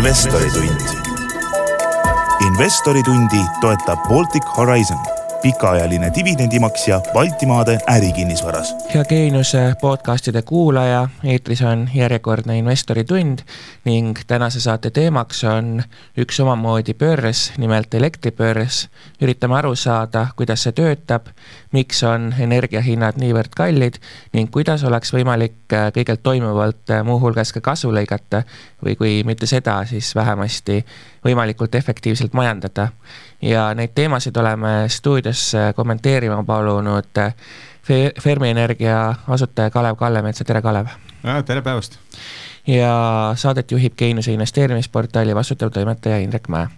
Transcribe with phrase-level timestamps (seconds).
[0.00, 0.80] investoritund.
[2.40, 8.74] investoritundi toetab Baltic Horizon pikaajaline dividendimaksja Baltimaade ärikinnisvaras.
[8.94, 13.38] hea Geeniuse podcastide kuulaja, eetris on järjekordne investori tund
[13.84, 15.82] ning tänase saate teemaks on
[16.18, 18.88] üks omamoodi börs, nimelt elektribörs.
[19.22, 21.26] üritame aru saada, kuidas see töötab,
[21.72, 23.96] miks on energiahinnad niivõrd kallid
[24.32, 28.42] ning kuidas oleks võimalik kõigelt toimuvalt muuhulgas ka kasu lõigata
[28.84, 30.84] või kui mitte seda, siis vähemasti
[31.24, 32.88] võimalikult efektiivselt majandada
[33.42, 37.24] ja neid teemasid oleme stuudios kommenteerima palunud
[38.20, 40.86] Fermi Energia asutaja Kalev Kallemetsa, tere Kalev!
[41.46, 41.98] tere päevast!
[42.66, 46.68] ja saadet juhib Geeniuse investeerimisportaali vastutav toimetaja Indrek Mäe.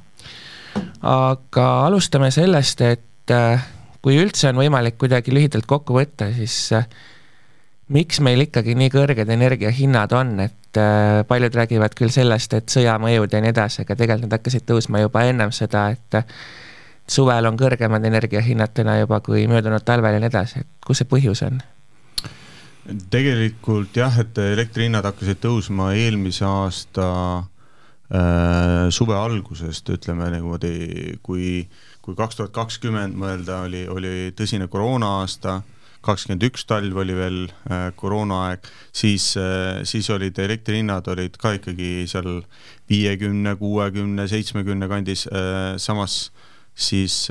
[1.03, 3.35] aga alustame sellest, et
[4.03, 6.71] kui üldse on võimalik kuidagi lühidalt kokku võtta, siis
[7.93, 13.33] miks meil ikkagi nii kõrged energiahinnad on, et äh, paljud räägivad küll sellest, et sõjamõjud
[13.33, 16.23] ja nii edasi, aga tegelikult need hakkasid tõusma juba ennem seda, et
[17.11, 21.11] suvel on kõrgemad energiahinnad täna juba kui möödunud talvel ja nii edasi, et kus see
[21.11, 21.63] põhjus on?
[23.13, 27.05] tegelikult jah, et elektrihinnad hakkasid tõusma eelmise aasta
[27.39, 30.73] äh, suve algusest, ütleme niimoodi,
[31.23, 31.69] kui,
[32.03, 35.61] kui kaks tuhat kakskümmend mõelda, oli, oli tõsine koroona aasta
[36.03, 37.39] kakskümmend üks talv oli veel
[37.71, 42.43] äh, koroonaaeg, siis äh,, siis olid elektrihinnad olid ka ikkagi seal
[42.91, 46.33] viiekümne, kuuekümne, seitsmekümne kandis äh,, samas
[46.73, 47.27] siis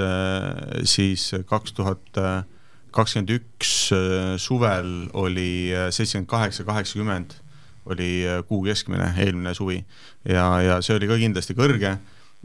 [0.86, 2.20] siis kaks tuhat
[2.94, 3.72] kakskümmend üks
[4.38, 7.34] suvel oli seitsekümmend kaheksa, kaheksakümmend
[7.90, 8.12] oli
[8.46, 9.80] kuu keskmine eelmine suvi.
[10.30, 11.96] Ja, ja see oli ka kindlasti kõrge.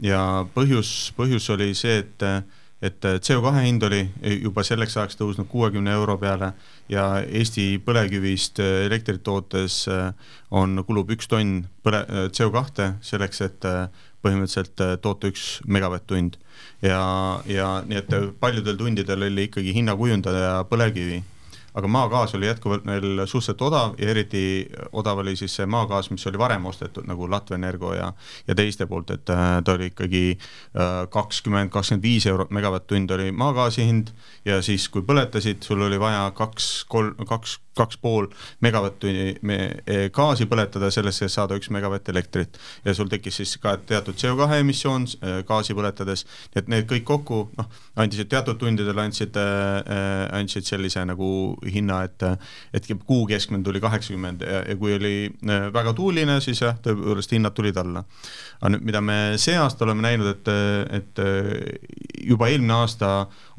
[0.01, 0.21] Ja
[0.55, 2.25] põhjus, põhjus oli see, et
[2.81, 4.03] et äh, CO2 hind oli
[4.43, 6.51] juba selleks ajaks tõusnud kuuekümne euro peale
[6.89, 10.11] ja Eesti põlevkivist äh, elektrit tootes äh,
[10.51, 13.65] on, kulub üks tonn põle-, CO2 selleks, et
[14.23, 16.37] põhimõtteliselt toota üks megavatt-tund.
[16.81, 16.99] ja,
[17.45, 21.21] ja nii et paljudel tundidel oli ikkagi hinnakujundaja põlevkivi
[21.77, 24.43] aga maagaas oli jätkuvalt meil suhteliselt odav ja eriti
[24.97, 28.11] odav oli siis see maagaas, mis oli varem ostetud nagu Latvia Energo ja,
[28.47, 33.29] ja teiste poolt, et äh, ta oli ikkagi äh, kakskümmend, kakskümmend viis eurot megavatt-tund oli
[33.31, 34.11] maagaasi hind
[34.45, 38.27] ja siis, kui põletasid, sul oli vaja kaks, kolm, kaks kaks pool
[38.65, 42.57] megavatt-tunni me, e, gaasi põletada, sellesse saada üks megavatt elektrit.
[42.85, 47.41] ja sul tekkis siis ka teatud CO2 emissioon e, gaasi põletades, et need kõik kokku
[47.57, 51.29] noh, andsid teatud tundidel andsid äh,, andsid sellise nagu
[51.65, 52.25] hinna, et
[52.73, 55.13] et kuu keskmine tuli kaheksakümmend ja, ja kui oli
[55.73, 58.03] väga tuuline, siis jah, tõepoolest hinnad tulid alla.
[58.59, 60.49] aga nüüd, mida me see aasta oleme näinud, et,
[60.97, 61.21] et
[62.27, 63.11] juba eelmine aasta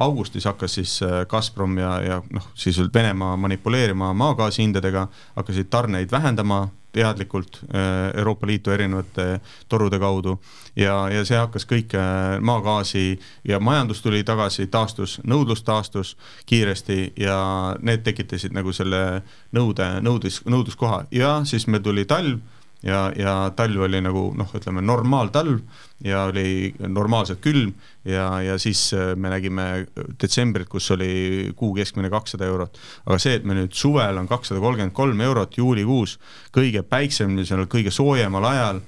[0.05, 0.99] augustis hakkas siis
[1.31, 7.81] Gazprom ja, ja noh, sisuliselt Venemaa manipuleerima oma maagaasi hindadega, hakkasid tarneid vähendama teadlikult äh,
[8.17, 10.41] Euroopa Liitu erinevate torude kaudu.
[10.77, 16.17] Ja, ja see hakkas kõik äh, maagaasi ja majandus tuli tagasi, taastus, nõudlus taastus
[16.47, 17.39] kiiresti ja
[17.83, 21.05] need tekitasid nagu selle nõude, nõudlus, nõudluskoha.
[21.11, 22.41] Ja siis meil tuli talv
[22.83, 25.61] ja, ja talv oli nagu noh, ütleme normaaltalv
[26.05, 27.73] ja oli normaalselt külm
[28.07, 29.87] ja, ja siis äh, me nägime
[30.21, 32.79] detsembrit, kus oli kuu keskmine kakssada eurot.
[33.07, 36.19] aga see, et me nüüd suvel on kakssada kolmkümmend kolm eurot juulikuus,
[36.55, 38.83] kõige päikselisel, kõige soojemal ajal,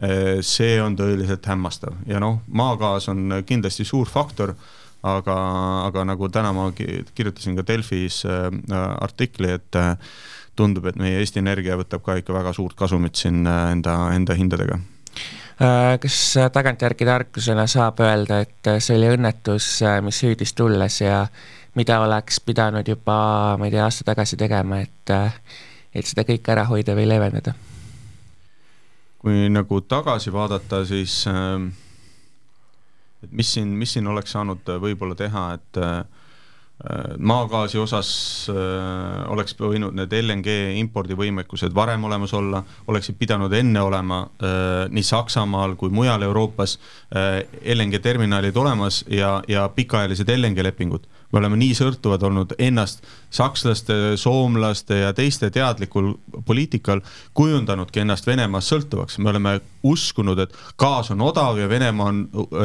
[0.00, 4.54] äh, see on tõeliselt hämmastav ja noh, maagaas on kindlasti suur faktor
[5.04, 5.36] aga,
[5.90, 8.48] aga nagu täna ma kirjutasin ka Delfis äh,
[9.04, 9.82] artikli, et
[10.56, 14.36] tundub, et meie Eesti Energia võtab ka ikka väga suurt kasumit siin äh, enda, enda
[14.38, 16.18] hindadega äh, kas
[16.54, 21.26] tagantjärgi tarkusena saab öelda, et see oli õnnetus, äh, mis hüüdis tulles ja
[21.78, 23.18] mida oleks pidanud juba,
[23.58, 25.14] ma ei tea, aasta tagasi tegema, et,
[25.94, 27.56] et seda kõike ära hoida või leevendada?
[29.24, 31.22] kui nagu tagasi vaadata, siis
[33.24, 36.04] et mis siin, mis siin oleks saanud võib-olla teha, et Äh,
[37.18, 38.08] maagaasi osas
[38.50, 45.06] äh, oleks võinud need LNG impordivõimekused varem olemas olla, oleksid pidanud enne olema äh, nii
[45.06, 46.76] Saksamaal kui mujal Euroopas
[47.14, 47.44] äh,
[47.76, 53.02] LNG terminalid olemas ja, ja pikaajalised LNG lepingud me oleme nii sõltuvad olnud ennast
[53.34, 56.12] sakslaste, soomlaste ja teiste teadlikul
[56.46, 57.02] poliitikal
[57.34, 62.20] kujundanudki ennast Venemaast sõltuvaks, me oleme uskunud, et gaas on odav ja Venemaa on,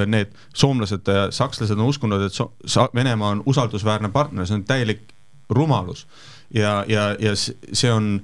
[0.08, 2.52] need soomlased ja sakslased on uskunud, et so,
[2.96, 5.08] Venemaa on usaldusväärne partner, see on täielik
[5.50, 6.06] rumalus.
[6.54, 8.20] ja, ja, ja see on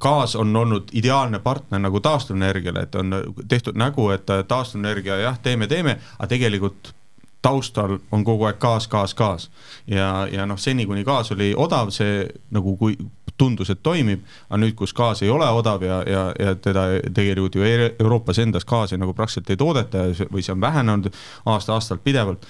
[0.00, 3.14] gaas on olnud ideaalne partner nagu taastuvenergiale, et on
[3.48, 6.94] tehtud nägu, et taastuvenergia jah, teeme, teeme, aga tegelikult
[7.42, 9.50] taustal on kogu aeg gaas, gaas, gaas.
[9.86, 12.96] ja, ja noh, seni kuni gaas oli odav, see nagu kui
[13.38, 17.54] tundus, et toimib, aga nüüd, kus gaas ei ole odav ja, ja, ja teda tegelikult
[17.54, 21.12] ju Euroopas endas gaasi nagu praktiliselt ei toodeta või see on vähenenud
[21.46, 22.48] aasta-aastalt pidevalt,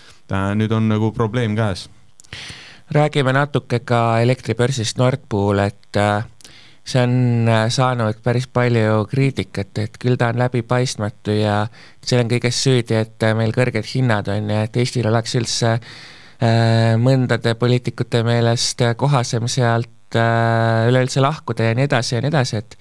[0.57, 1.89] nüüd on nagu probleem käes.
[2.91, 6.25] räägime natuke ka elektribörsist Nord Pool, et äh,
[6.89, 11.61] see on äh, saanud päris palju kriitikat, et küll ta on läbipaistmatu ja
[12.05, 15.75] seal on kõiges süüdi, et äh, meil kõrged hinnad on ja et Eestil oleks üldse
[15.77, 22.79] äh, mõndade poliitikute meelest kohasem sealt üleüldse lahkuda ja nii edasi ja nii edasi, et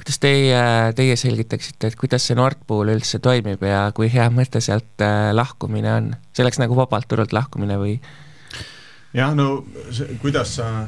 [0.00, 0.62] kuidas teie,
[0.96, 5.04] teie selgitaksite, et kuidas see Nord Pool üldse toimib ja kui hea mõte sealt
[5.36, 6.08] lahkumine on?
[6.32, 7.98] see oleks nagu vabalt turult lahkumine või?
[9.14, 9.64] Jah, no
[10.22, 10.86] kuidas sa,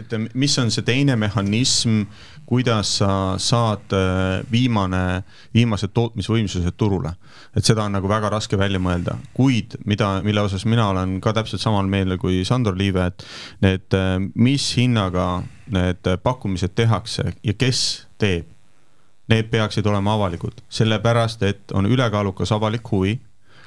[0.00, 2.02] ütleme, mis on see teine mehhanism,
[2.46, 3.10] kuidas sa
[3.42, 5.22] saad äh, viimane,
[5.54, 7.14] viimased tootmisvõimsused turule.
[7.56, 11.32] et seda on nagu väga raske välja mõelda, kuid mida, mille osas mina olen ka
[11.32, 13.24] täpselt samal meelel kui Sandor Liive, et
[13.62, 15.42] need, äh, mis hinnaga
[15.72, 18.46] need pakkumised tehakse ja kes teeb,
[19.26, 23.16] need peaksid olema avalikud, sellepärast et on ülekaalukas avalik huvi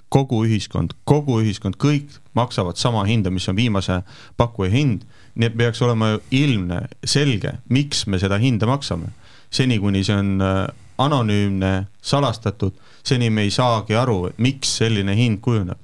[0.10, 4.02] kogu ühiskond, kogu ühiskond, kõik maksavad sama hinda, mis on viimase
[4.38, 5.06] pakkuja hind.
[5.40, 9.14] nii et peaks olema ilmne, selge, miks me seda hinda maksame.
[9.50, 10.68] seni, kuni see on äh,
[10.98, 12.74] anonüümne, salastatud,
[13.04, 15.78] seni me ei saagi aru, miks selline hind kujuneb.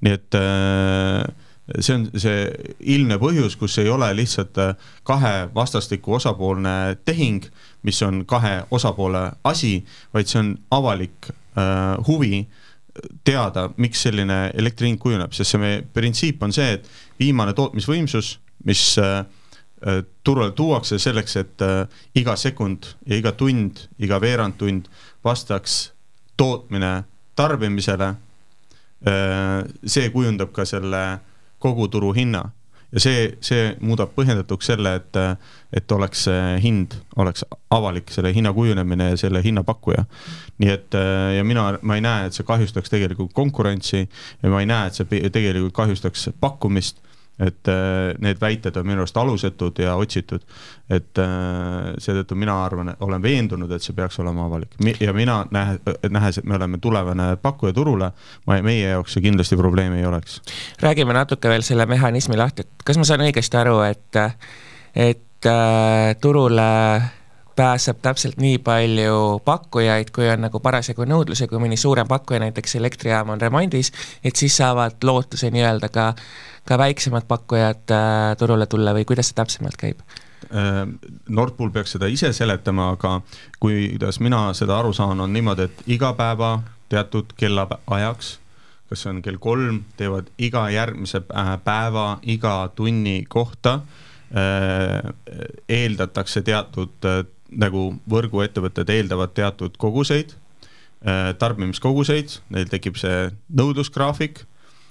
[0.00, 1.24] nii et äh,
[1.80, 2.48] see on see
[2.80, 4.74] ilmne põhjus, kus ei ole lihtsalt äh,
[5.04, 7.44] kahe vastastikku osapoolne tehing,
[7.82, 9.84] mis on kahe osapoole asi,
[10.14, 11.34] vaid see on avalik
[12.06, 12.46] huvi
[13.24, 16.88] teada, miks selline elektri hind kujuneb, sest see meie printsiip on see, et
[17.20, 18.36] viimane tootmisvõimsus,
[18.68, 19.18] mis äh,
[19.86, 21.82] äh, turule tuuakse selleks, et äh,
[22.18, 24.90] iga sekund ja iga tund, iga veerandtund
[25.24, 25.92] vastaks
[26.36, 27.02] tootmine
[27.36, 28.14] tarbimisele.
[29.86, 31.00] see kujundab ka selle
[31.60, 32.40] koguturu hinna
[32.92, 35.18] ja see, see muudab põhjendatuks selle, et,
[35.74, 36.26] et oleks
[36.62, 37.44] hind, oleks
[37.74, 40.04] avalik, selle hinna kujunemine ja selle hinnapakkuja.
[40.58, 40.98] nii et
[41.36, 45.00] ja mina, ma ei näe, et see kahjustaks tegelikult konkurentsi ja ma ei näe, et
[45.00, 47.02] see tegelikult kahjustaks pakkumist
[47.38, 50.44] et äh, need väited on minu arust alusetud ja otsitud.
[50.90, 55.78] et äh, seetõttu mina arvan, olen veendunud, et see peaks olema avalik ja mina nähe,
[56.10, 58.12] nähes, et me oleme tulevane pakkuja turule,
[58.46, 60.40] meie jaoks see kindlasti probleemi ei oleks.
[60.80, 64.22] räägime natuke veel selle mehhanismi lahti, et kas ma saan õigesti aru, et,
[64.94, 66.70] et äh, turule
[67.56, 72.40] pääseb täpselt nii palju pakkujaid, kui on nagu parasjagu nõudlus ja kui mõni suurem pakkuja,
[72.44, 73.92] näiteks elektrijaam on remondis,
[74.24, 76.10] et siis saavad lootuse nii-öelda ka,
[76.68, 80.02] ka väiksemad pakkujad äh, turule tulla või kuidas see täpsemalt käib?
[80.52, 80.82] Äh,
[81.28, 83.20] Nord Pool peaks seda ise seletama, aga
[83.60, 86.58] kuidas mina seda aru saan, on niimoodi, et iga päeva
[86.92, 88.34] teatud kellaajaks,
[88.90, 91.22] kas see on kell kolm, teevad iga järgmise
[91.64, 95.08] päeva, iga tunni kohta äh,
[95.68, 97.08] eeldatakse teatud
[97.50, 100.34] nagu võrguettevõtted eeldavad teatud koguseid,
[101.06, 104.44] äh, tarbimiskoguseid, neil tekib see nõudlusgraafik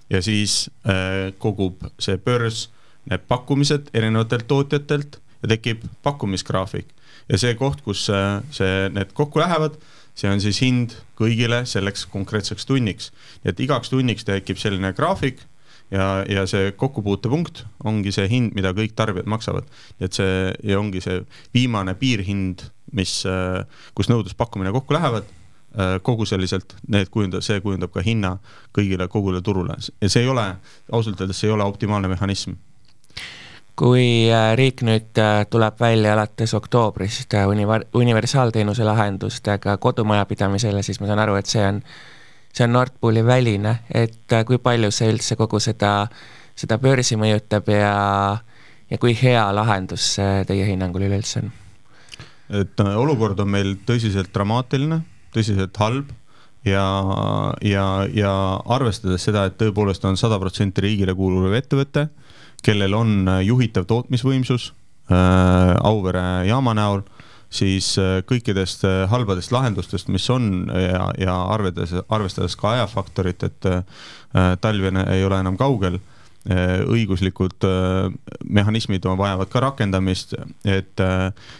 [0.10, 2.69] ja siis äh, kogub see börs
[3.10, 6.88] need pakkumised erinevatelt tootjatelt ja tekib pakkumisgraafik.
[7.30, 9.78] ja see koht, kus äh, see, need kokku lähevad,
[10.16, 13.12] see on siis hind kõigile selleks konkreetseks tunniks.
[13.44, 15.44] et igaks tunniks tekib selline graafik
[15.92, 19.66] ja, ja see kokkupuutepunkt ongi see hind, mida kõik tarbijad maksavad.
[20.00, 21.22] et see ja ongi see
[21.54, 23.65] viimane piirhind, mis, äh,
[23.96, 28.38] kus nõudluspakkumine kokku lähevad äh, kogu selliselt, need kujundab, see kujundab ka hinna
[28.75, 30.56] kõigile, kogule turule ja see ei ole,
[30.92, 32.58] ausalt öeldes see ei ole optimaalne mehhanism
[33.75, 35.20] kui äh, riik nüüd
[35.51, 41.82] tuleb välja alates oktoobrist univer-, universaalteenuse lahendustega kodumajapidamisele, siis ma saan aru, et see on
[42.56, 46.08] see on Nord Pooli väline, et äh, kui palju see üldse kogu seda,
[46.56, 47.96] seda börsi mõjutab ja,
[48.90, 51.52] ja kui hea lahendus see teie hinnangul üleüldse on?
[52.50, 55.02] et äh, olukord on meil tõsiselt dramaatiline,
[55.36, 56.14] tõsiselt halb
[56.66, 56.86] ja,
[57.66, 58.34] ja, ja
[58.78, 62.08] arvestades seda, et tõepoolest on sada protsenti riigile kuuluv ettevõte,
[62.66, 64.72] kellel on äh, juhitav tootmisvõimsus
[65.10, 67.04] äh, Auvere jaama näol
[67.56, 73.72] siis äh, kõikidest äh, halbadest lahendustest, mis on ja, ja arvestades, arvestades ka ajafaktorit, et
[73.72, 74.04] äh,
[74.62, 76.02] talv ei ole enam kaugel
[76.46, 77.66] õiguslikud
[78.54, 81.02] mehhanismid vajavad ka rakendamist, et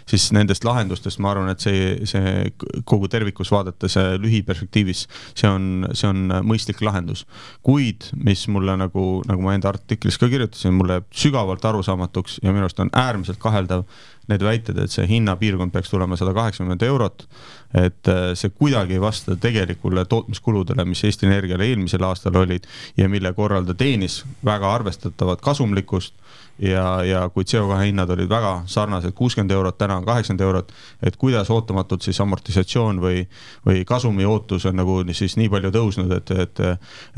[0.06, 2.52] siis nendest lahendustest ma arvan, et see, see
[2.86, 7.26] kogu tervikus vaadates lühiperspektiivis, see on, see on mõistlik lahendus.
[7.66, 12.70] kuid mis mulle nagu, nagu ma enda artiklis ka kirjutasin, mulle sügavalt arusaamatuks ja minu
[12.70, 13.88] arust on äärmiselt kaheldav
[14.32, 17.28] need väited, et see hinnapiirkond peaks tulema sada kaheksakümmend eurot,
[17.76, 22.68] et äh, see kuidagi ei vasta tegelikule tootmiskuludele, mis Eesti Energial eelmisel aastal olid
[22.98, 26.16] ja mille korral ta teenis väga arvestatavat kasumlikkust
[26.60, 30.72] ja, ja kui CO2 hinnad olid väga sarnased, kuuskümmend eurot, täna on kaheksakümmend eurot,
[31.04, 33.26] et kuidas ootamatult siis amortisatsioon või,
[33.66, 36.64] või kasumi ootus on nagu siis nii palju tõusnud, et, et,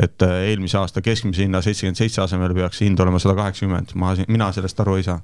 [0.03, 4.51] et eelmise aasta keskmise hinna seitsekümmend seitse asemel peaks hind olema sada kaheksakümmend, ma, mina
[4.55, 5.21] sellest aru ei saa.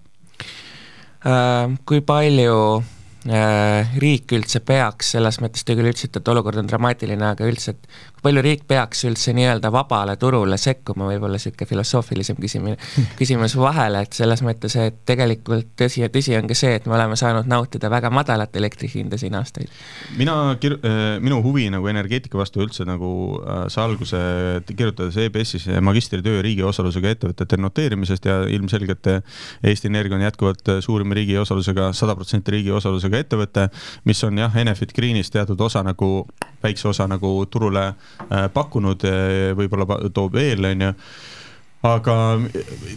[1.24, 2.84] Äh, kui palju
[3.24, 7.86] riik üldse peaks, selles mõttes te küll ütlesite, et olukord on dramaatiline, aga üldse, et
[8.12, 12.76] kui palju riik peaks üldse nii-öelda vabale turule sekkuma, võib-olla niisugune filosoofilisem küsimine,
[13.20, 16.98] küsimus vahele, et selles mõttes, et tegelikult tõsi ja tõsi on ka see, et me
[16.98, 19.72] oleme saanud nautida väga madalat elektri hinda siin aastaid.
[20.20, 24.20] mina kir-, äh, minu huvi nagu energeetika vastu üldse nagu äh, sai alguse
[24.68, 29.08] kirjutades EBS-is magistritöö riigi osalusega ettevõtete noteerimisest ja ilmselgelt
[29.64, 33.70] Eesti Energia on jätkuvalt suurim riigi osalusega, sada protsenti riigi osalusega turusega ettevõte,
[34.06, 36.26] mis on jah, Enefit Greenist teatud osa nagu,
[36.64, 40.94] väikse osa nagu turule äh, pakkunud, äh, võib-olla toob veel, on ju
[41.84, 42.14] aga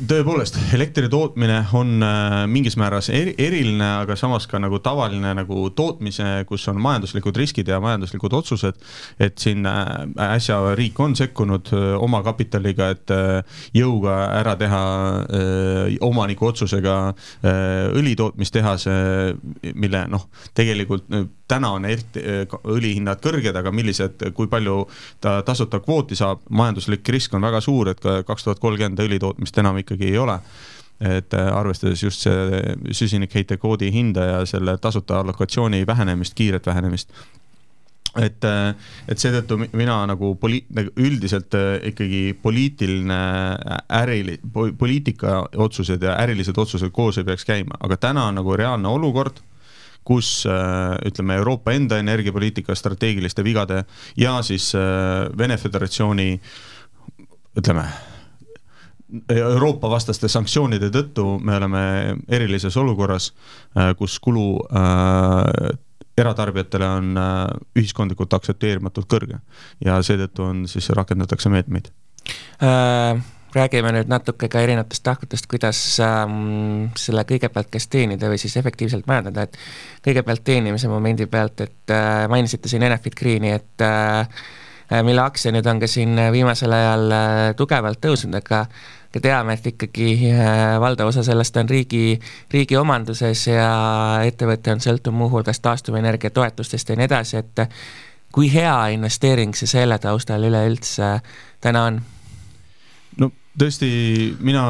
[0.06, 5.64] tõepoolest, elektri tootmine on äh, mingis määras eri, eriline, aga samas ka nagu tavaline nagu
[5.74, 8.78] tootmise, kus on majanduslikud riskid ja majanduslikud otsused.
[9.18, 13.10] et siin äh, äsja riik on sekkunud äh, oma kapitaliga, et
[13.74, 14.82] jõuga ära teha
[16.04, 16.94] omaniku otsusega
[17.96, 18.94] õlitootmistehase,
[19.74, 21.06] mille noh, tegelikult
[21.48, 24.84] täna on õlihinnad kõrged, aga millised, kui palju
[25.22, 29.62] ta tasuta kvooti saab, majanduslik risk on väga suur, et ka kaks tuhat kolmkümmend õlitootmist
[29.62, 30.40] enam ikkagi ei ole.
[30.96, 37.12] Et äh, arvestades just see süsinikheite koodi hinda ja selle tasuta allokatsiooni vähenemist, kiiret vähenemist.
[38.16, 38.70] Et, äh,
[39.04, 41.52] et seetõttu mina nagu poli-, nagu üldiselt
[41.90, 43.18] ikkagi poliitiline
[43.92, 44.38] äri,
[44.78, 49.44] poliitika otsused ja ärilised otsused koos ei peaks käima, aga täna on nagu reaalne olukord,
[50.06, 53.80] kus ütleme, Euroopa enda energiapoliitika strateegiliste vigade
[54.16, 54.70] ja siis
[55.38, 56.28] Vene Föderatsiooni
[57.58, 57.88] ütleme
[59.30, 61.82] Euroopa vastaste sanktsioonide tõttu me oleme
[62.28, 63.30] erilises olukorras,
[63.78, 65.78] äh, kus kulu äh,
[66.18, 67.44] eratarbijatele on äh,
[67.78, 69.38] ühiskondlikult aktsepteerimatult kõrge
[69.84, 71.92] ja seetõttu on siis, rakendatakse meetmeid
[72.62, 73.22] äh,.
[73.56, 79.08] Räägime nüüd natuke ka erinevatest tahkudest, kuidas ähm, selle kõigepealt kas teenida või siis efektiivselt
[79.08, 79.58] majandada, et
[80.04, 84.28] kõigepealt teenimise momendi pealt, et äh, mainisite siin Enefit Greeni, et äh,
[84.92, 88.66] Äh, mille aktsia nüüd on ka siin äh, viimasel ajal äh, tugevalt tõusnud, aga
[89.06, 90.28] aga teame, et ikkagi
[90.82, 92.18] valdav osa sellest on riigi,
[92.52, 93.68] riigi omanduses ja
[94.28, 97.62] ettevõte on sõltuv muuhulgas taastuvenergia toetustest ja nii edasi, et
[98.34, 101.14] kui hea investeering see selle taustal üleüldse
[101.64, 102.02] täna on?
[103.58, 103.88] Tõesti,
[104.40, 104.64] mina,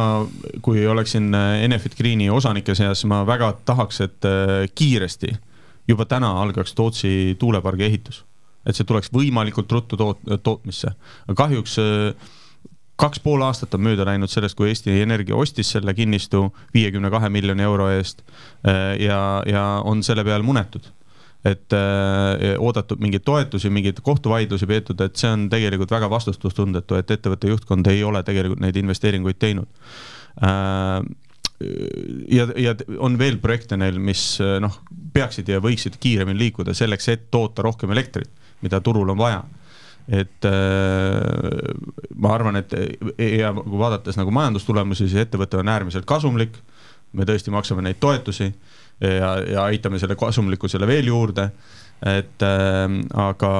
[0.62, 4.30] kui oleksin Enefit Greeni osanike seas, ma väga tahaks, et
[4.74, 5.34] kiiresti
[5.88, 8.24] juba täna algaks Tootsi tuulepargi ehitus
[8.66, 10.92] et see tuleks võimalikult ruttu toot-, tootmisse.
[11.36, 12.28] kahjuks äh,
[13.00, 17.30] kaks pool aastat on mööda läinud sellest, kui Eesti Energia ostis selle kinnistu viiekümne kahe
[17.32, 18.22] miljoni euro eest
[18.66, 20.90] äh, ja, ja on selle peal munetud
[21.46, 27.12] et äh, oodatud mingeid toetusi, mingeid kohtuvaidlusi peetud, et see on tegelikult väga vastutustundetu, et
[27.14, 29.68] ettevõtte juhtkond ei ole tegelikult neid investeeringuid teinud
[30.42, 30.98] äh,.
[32.32, 34.80] ja, ja on veel projekte neil, mis noh,
[35.14, 39.44] peaksid ja võiksid kiiremini liikuda selleks, et toota rohkem elektrit mida turul on vaja
[40.08, 41.74] et äh,
[42.14, 42.72] ma arvan, et
[43.18, 46.58] ja kui vaadates nagu majandustulemusi, siis ettevõte on äärmiselt kasumlik.
[47.16, 48.50] me tõesti maksame neid toetusi
[49.00, 51.50] ja, ja aitame selle kasumlikkusele veel juurde.
[52.06, 53.52] et äh, aga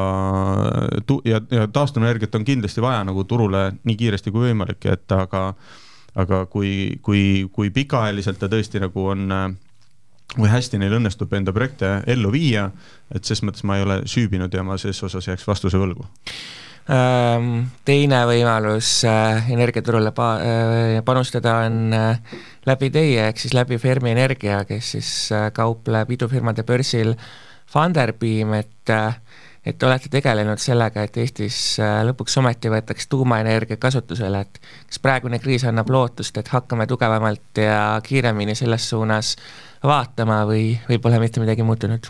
[1.06, 5.54] tu- ja, ja taastuvenergiat on kindlasti vaja nagu turule nii kiiresti kui võimalik, et aga,
[6.14, 9.46] aga kui, kui, kui pikaajaliselt ta tõesti nagu on äh,
[10.36, 12.70] või hästi neil õnnestub enda projekte ellu viia,
[13.14, 16.04] et ses mõttes ma ei ole süübinud ja ma ses osas jääks vastuse võlgu
[16.86, 24.12] teine võimalus äh, energiaturule pa-, äh, panustada on äh, läbi teie, ehk siis läbi Fermi
[24.12, 25.10] Energia, kes siis
[25.56, 27.16] kaupleb idufirmade börsil
[27.66, 28.94] Funderbeam, et
[29.66, 31.56] et olete tegelenud sellega, et Eestis
[32.06, 37.98] lõpuks ometi võetaks tuumaenergia kasutusele, et kas praegune kriis annab lootust, et hakkame tugevamalt ja
[38.06, 39.34] kiiremini selles suunas
[39.82, 42.06] vaatama või, või pole mitte midagi muutunud?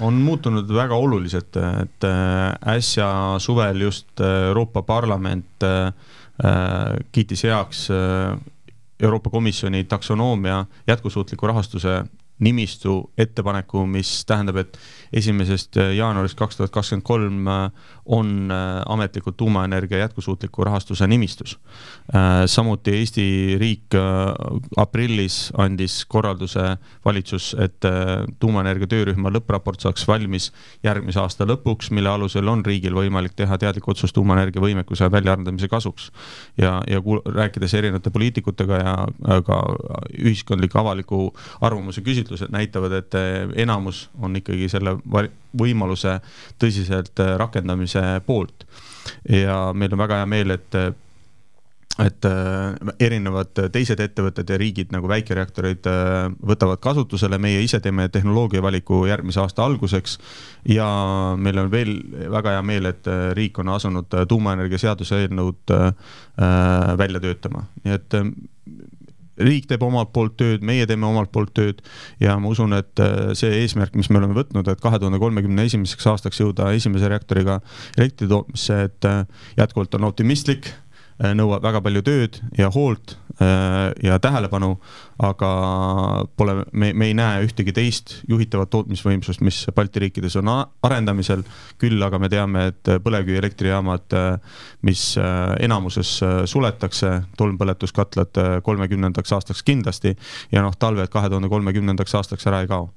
[0.00, 3.08] On muutunud väga oluliselt, et äh, äsja
[3.42, 5.92] suvel just äh, Euroopa Parlament äh,
[7.12, 7.88] kiitis heaks
[9.02, 12.04] Euroopa Komisjoni taksonoomia jätkusuutliku rahastuse
[12.38, 14.78] nimistu ettepaneku, mis tähendab, et
[15.12, 17.46] esimesest jaanuarist kaks tuhat kakskümmend kolm
[18.06, 18.52] on
[18.86, 21.58] ametlikult tuumaenergia jätkusuutliku rahastuse nimistus.
[22.46, 23.94] samuti Eesti riik
[24.76, 27.84] aprillis andis korralduse valitsus, et
[28.40, 30.50] tuumaenergia töörühma lõppraport saaks valmis
[30.84, 36.10] järgmise aasta lõpuks, mille alusel on riigil võimalik teha teadlik otsus tuumaenergia võimekuse väljaarendamise kasuks.
[36.58, 37.02] ja, ja
[37.34, 38.96] rääkides erinevate poliitikutega ja
[39.46, 39.60] ka
[40.18, 41.20] ühiskondliku avaliku
[41.60, 43.14] arvamuse küsitlused näitavad, et
[43.56, 44.97] enamus on ikkagi selle
[45.58, 46.18] võimaluse
[46.58, 48.66] tõsiselt rakendamise poolt.
[49.28, 50.74] ja meil on väga hea meel, et
[51.98, 58.06] et äh, erinevad teised ettevõtted ja riigid nagu väikereaktorid äh, võtavad kasutusele, meie ise teeme
[58.14, 60.18] tehnoloogia valiku järgmise aasta alguseks.
[60.68, 60.86] ja
[61.36, 61.96] meil on veel
[62.30, 65.74] väga hea meel, et äh, riik on asunud tuumaenergia seaduse eelnõud
[66.98, 68.14] välja töötama, nii et
[69.38, 71.82] riik teeb omalt poolt tööd, meie teeme omalt poolt tööd
[72.22, 73.04] ja ma usun, et
[73.38, 77.60] see eesmärk, mis me oleme võtnud, et kahe tuhande kolmekümne esimeseks aastaks jõuda esimese reaktoriga
[77.96, 79.10] elektri tootmisse, et
[79.58, 80.87] jätkuvalt on optimistlik Äh,
[81.18, 84.76] nõuab väga palju tööd ja hoolt äh, ja tähelepanu,
[85.22, 85.50] aga
[86.38, 91.42] pole, me, me ei näe ühtegi teist juhitavat tootmisvõimsust, mis Balti riikides on arendamisel.
[91.78, 95.16] küll aga me teame, et põlevkivielektrijaamad, äh, mis
[95.60, 100.14] enamuses suletakse, tolmpõletuskatlad kolmekümnendaks aastaks kindlasti
[100.52, 102.88] ja noh, talved kahe tuhande kolmekümnendaks aastaks ära ei kao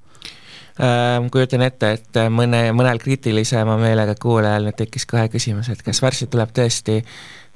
[1.32, 6.30] kujutan ette, et mõne, mõnel kriitilisema meelega kuulajal nüüd tekkis kohe küsimus, et kas varsti
[6.32, 7.02] tuleb tõesti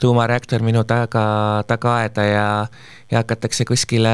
[0.01, 2.67] tuumareaktor minu taga, tagaaeda ja,
[3.11, 4.09] ja hakatakse kuskile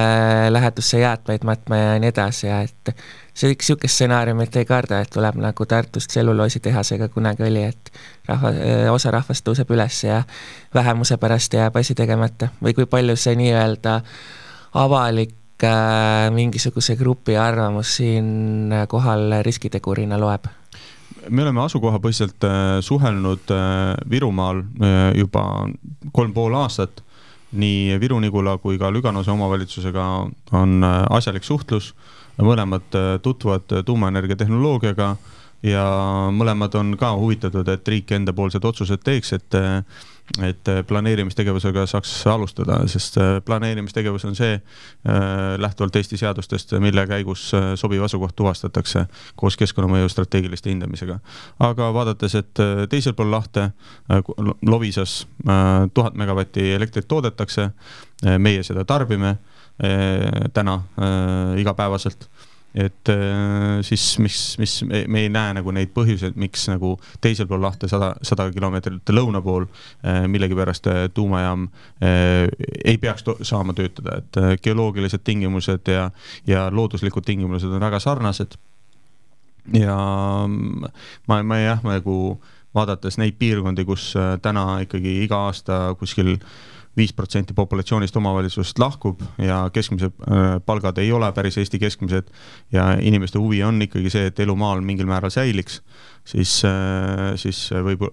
[0.50, 2.94] lähedusse jäätmeid matma ja nii edasi ja et
[3.34, 7.92] see üks niisugust stsenaariumit ei karda, et tuleb nagu Tartust tselluloositehasega kunagi oli, et
[8.28, 8.54] rahva,
[8.94, 10.22] osa rahvast tõuseb üles ja
[10.74, 12.52] vähemuse pärast jääb asi tegemata.
[12.64, 14.02] või kui palju see nii-öelda
[14.74, 20.61] avalik äh, mingisuguse grupi arvamus siinkohal riskitegurina loeb
[21.30, 25.68] me oleme asukohapõhiselt äh, suhelnud äh, Virumaal äh, juba
[26.12, 27.04] kolm pool aastat.
[27.52, 30.04] nii Viru-Nigula kui ka Lüganuse omavalitsusega
[30.56, 31.90] on asjalik suhtlus,
[32.40, 35.10] mõlemad tutvuvad tuumaenergia tehnoloogiaga
[35.68, 35.84] ja
[36.32, 39.60] mõlemad on ka huvitatud, et riik endapoolsed otsused teeks, et
[40.40, 44.62] et äh, planeerimistegevusega saaks alustada, sest äh, planeerimistegevus on see äh,
[45.58, 51.20] lähtuvalt Eesti seadustest, mille käigus sobiv asukoht tuvastatakse koos keskkonnamõju strateegiliste hindamisega.
[51.60, 53.70] aga vaadates, et teisel pool lahte
[54.68, 55.28] Lovisas
[55.94, 57.70] tuhat megavatti elektrit toodetakse,
[58.38, 59.36] meie seda tarbime
[60.54, 60.78] täna
[61.58, 62.30] igapäevaselt
[62.76, 67.64] et äh, siis mis, mis me, ei näe nagu neid põhjuseid, miks nagu teisel pool
[67.64, 71.68] lahte sada, sada kilomeetrit lõuna pool äh, millegipärast äh, tuumajaam
[72.02, 76.08] ei peaks saama töötada, et geoloogilised tingimused ja,
[76.48, 78.56] ja looduslikud tingimused on väga sarnased.
[79.76, 79.98] ja
[80.48, 80.90] mm,
[81.28, 82.40] ma, ma jah, nagu
[82.76, 86.38] vaadates neid piirkondi, kus täna ikkagi iga aasta kuskil
[86.98, 92.28] viis protsenti populatsioonist omavalitsusest lahkub ja keskmised äh, palgad ei ole päris Eesti keskmised
[92.72, 95.80] ja inimeste huvi on ikkagi see, et elu maal mingil määral säiliks,
[96.28, 98.04] siis, äh, siis võib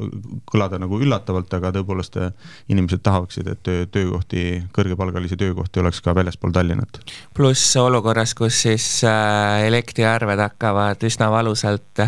[0.46, 6.14] kõlada nagu üllatavalt, aga tõepoolest äh, inimesed tahaksid, et töö, töökohti, kõrgepalgalisi töökohti oleks ka
[6.14, 7.00] väljaspool Tallinnat.
[7.34, 8.86] pluss olukorras, kus siis
[9.66, 12.04] elektriarved hakkavad üsna valusalt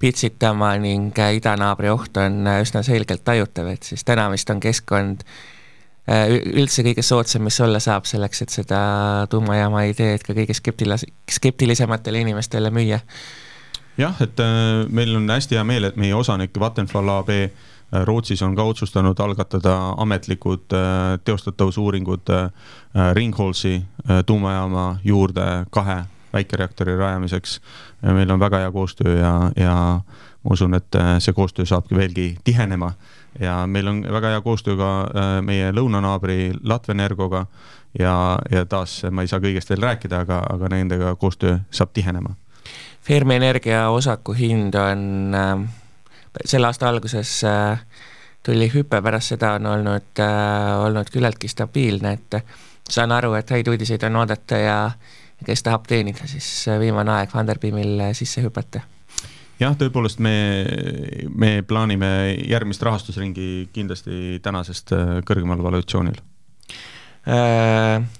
[0.00, 5.24] pitsitama ning idanaabri oht on üsna selgelt tajutav, et siis täna vist on keskkond
[6.06, 8.80] üldse kõige soodsam, mis olla saab selleks, et seda
[9.30, 13.00] tuumajaama ideed ka kõige skeptilis-, skeptilisematele inimestele müüa.
[13.98, 17.50] jah, et äh, meil on hästi hea meel, et meie osanik Vattenfall AB äh,
[18.04, 20.74] Rootsis on ka otsustanud algatada ametlikud
[21.24, 22.32] teostatavusuuringud
[23.12, 23.82] Ringholsi
[24.26, 27.60] tuumajaama juurde kahe väikereaktori rajamiseks.
[28.02, 29.74] meil on väga hea koostöö ja, ja
[30.42, 32.92] ma usun, et see koostöö saabki veelgi tihenema
[33.40, 37.46] ja meil on väga hea koostöö ka äh, meie lõunanaabri Latvenergoga
[37.98, 42.34] ja, ja taas ma ei saa kõigest veel rääkida, aga, aga nendega koostöö saab tihenema.
[43.06, 45.52] Fermi Energia osaku hind on äh,
[46.44, 47.84] selle aasta alguses äh,
[48.46, 52.40] tuli hüpe, pärast seda on olnud äh,, olnud küllaltki stabiilne, et
[52.88, 54.76] saan aru, et häid uudiseid on oodata ja
[55.44, 58.86] kes tahab teenida, siis viimane aeg Funderbeamil sisse hüpata
[59.60, 60.36] jah, tõepoolest me,
[61.32, 62.08] me plaanime
[62.46, 66.35] järgmist rahastusringi kindlasti tänasest äh, kõrgemal valutatsioonil Äh,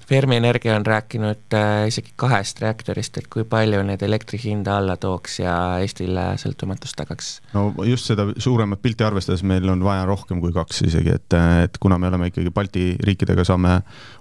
[0.08, 4.96] Fermi Energia on rääkinud äh, isegi kahest reaktorist, et kui palju need elektri hinda alla
[4.98, 7.28] tooks ja Eestile sõltumatust tagaks?
[7.54, 11.78] no just seda suuremat pilti arvestades meil on vaja rohkem kui kaks isegi, et, et
[11.82, 13.76] kuna me oleme ikkagi Balti riikidega saame,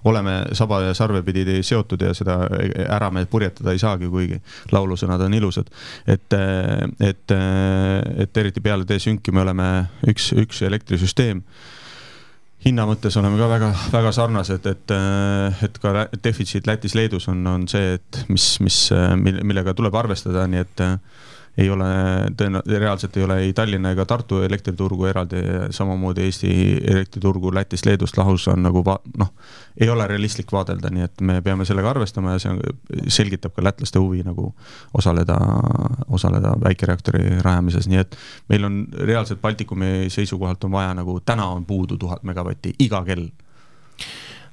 [0.06, 2.38] oleme saba ja sarve pidi seotud ja seda
[2.86, 4.38] ära me purjetada ei saagi, kuigi
[4.70, 5.70] laulusõnad on ilusad.
[6.06, 6.38] et,
[7.00, 7.38] et,
[8.26, 9.72] et eriti peale desünki me oleme
[10.06, 11.42] üks, üks elektrisüsteem
[12.66, 14.94] hinna mõttes oleme ka väga, väga sarnased, et,
[15.66, 18.80] et ka defitsiit Lätis-Leedus on, on see, et mis, mis,
[19.22, 20.84] millega tuleb arvestada, nii et
[21.58, 21.86] ei ole,
[22.36, 25.40] tõenä-, reaalselt ei ole ei Tallinna ega Tartu elektriturgu eraldi,
[25.70, 26.50] samamoodi Eesti
[26.92, 29.32] elektriturgu Lätist, Leedust lahus on nagu va-, noh,
[29.80, 34.02] ei ole realistlik vaadelda, nii et me peame sellega arvestama ja see selgitab ka lätlaste
[34.02, 34.50] huvi nagu
[34.96, 35.38] osaleda,
[36.12, 38.16] osaleda väikereaktori rajamises, nii et
[38.52, 43.28] meil on reaalselt Baltikumi seisukohalt on vaja nagu täna on puudu tuhat megavatti iga kell.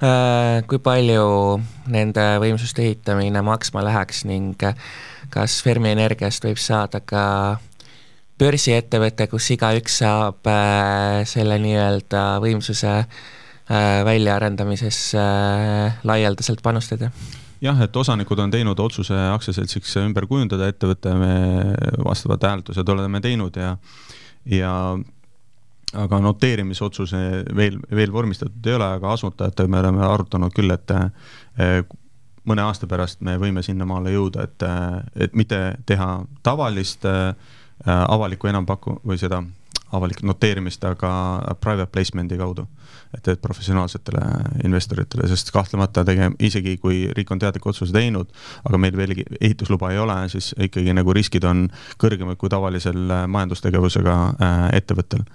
[0.04, 1.60] Äh, kui palju
[1.92, 4.64] nende võimsuste ehitamine maksma läheks ning
[5.34, 7.24] kas Fermi Energiast võib saada ka
[8.42, 17.12] börsiettevõte, kus igaüks saab äh, selle nii-öelda võimsuse äh, väljaarendamisesse äh, laialdaselt panustada?
[17.64, 21.36] jah, et osanikud on teinud otsuse aktsiaseltsiks ümber kujundada ettevõte, me
[22.04, 23.78] vastavad hääletused oleme teinud ja,
[24.52, 24.74] ja
[25.94, 27.22] aga noteerimisotsuse
[27.56, 30.92] veel, veel vormistatud ei ole, aga asutajatega me oleme arutanud küll, et
[32.46, 34.66] mõne aasta pärast me võime sinnamaale jõuda, et,
[35.16, 36.10] et mitte teha
[36.44, 37.36] tavalist äh,
[37.86, 39.44] avalikku enampaku- või seda
[39.94, 41.14] avalik noteerimist, aga
[41.62, 42.68] private placement'i kaudu.
[43.18, 44.22] Et, et professionaalsetele
[44.66, 48.32] investoritele, sest kahtlemata tege-, isegi kui riik on teadliku otsuse teinud,
[48.68, 51.68] aga meil veel ehitusluba ei ole, siis ikkagi nagu riskid on
[52.02, 55.26] kõrgemad kui tavalisel äh, majandustegevusega äh, ettevõttel.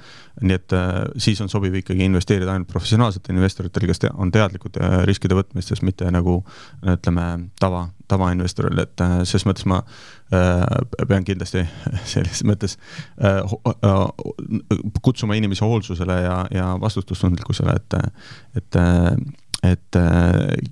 [0.40, 4.78] nii et äh, siis on sobiv ikkagi investeerida ainult professionaalsetele investoritele, kes te on teadlikud
[5.08, 6.40] riskide võtmistes, mitte nagu
[6.82, 7.26] ütleme,
[7.60, 9.82] tava, tavainvestoril, et ses mõttes ma
[10.30, 11.64] pean kindlasti
[12.12, 12.76] selles mõttes
[13.24, 13.42] äh,
[15.02, 18.00] kutsuma inimesi hoolsusele ja, ja vastutustundlikkusele, et,
[18.60, 18.82] et
[19.62, 19.96] et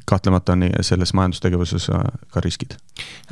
[0.06, 1.88] kahtlemata on selles majandustegevuses
[2.30, 2.76] ka riskid.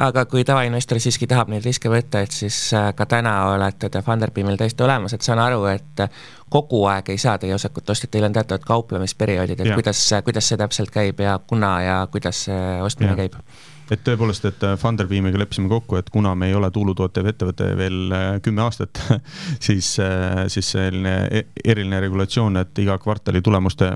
[0.03, 2.57] aga kui tavainvestor siiski tahab neid riske võtta, et siis
[2.97, 6.03] ka täna olete te Funderbeamil täiesti olemas, et saan aru, et
[6.51, 9.79] kogu aeg ei saa teie osakut osta, teil on teatavad kauplemisperioodid, et ja.
[9.79, 13.17] kuidas, kuidas see täpselt käib ja kuna ja kuidas see ostmine ja.
[13.23, 13.39] käib?
[13.93, 18.15] Et tõepoolest, et äh, Funderbeamiga leppisime kokku, et kuna me ei ole tuulutootev ettevõte veel
[18.15, 19.01] äh, kümme aastat
[19.67, 23.93] siis, äh, siis selline e-, eriline regulatsioon, et iga kvartali tulemuste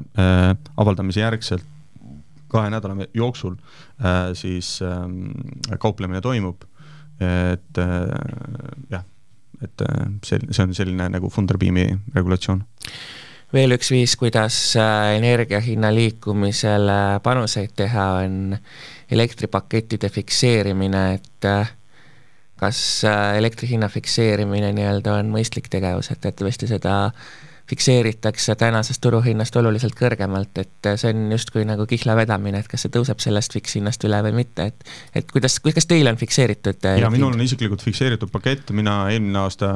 [0.76, 1.76] avaldamise järgselt
[2.48, 3.58] kahe nädala jooksul
[4.38, 5.34] siis ähm,
[5.80, 6.62] kauplemine toimub.
[7.20, 7.80] et
[8.90, 9.02] jah,
[9.60, 9.82] et
[10.24, 12.62] see, see on selline nagu Funderbeami regulatsioon
[13.52, 18.56] veel üks viis, kuidas energia hinna liikumisele panuseid teha, on
[19.10, 21.74] elektripakettide fikseerimine, et äh,
[22.60, 26.96] kas äh, elektri hinna fikseerimine nii-öelda on mõistlik tegevus, et, et tõesti seda
[27.68, 32.92] fikseeritakse tänasest turuhinnast oluliselt kõrgemalt, et see on justkui nagu kihla vedamine, et kas see
[32.94, 34.86] tõuseb sellest fikshinnast üle või mitte, et
[35.18, 36.80] et kuidas, kas teil on fikseeritud?
[36.88, 39.72] Äh, ja minul on isiklikult fikseeritud pakett, mina eelmine aasta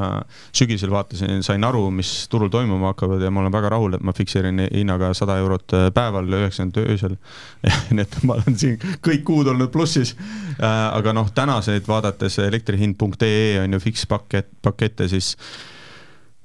[0.55, 4.15] sügisel vaatasin, sain aru, mis turul toimuma hakkavad ja ma olen väga rahul, et ma
[4.17, 7.17] fikseerin hinnaga sada eurot äh, päeval, üheksakümmend öösel
[7.93, 10.15] nii et ma olen siin kõik kuud olnud plussis.
[10.57, 10.65] Äh,
[10.97, 15.35] aga noh, tänaseid vaadates elektrihind.ee on ju fikspakett, pakette, siis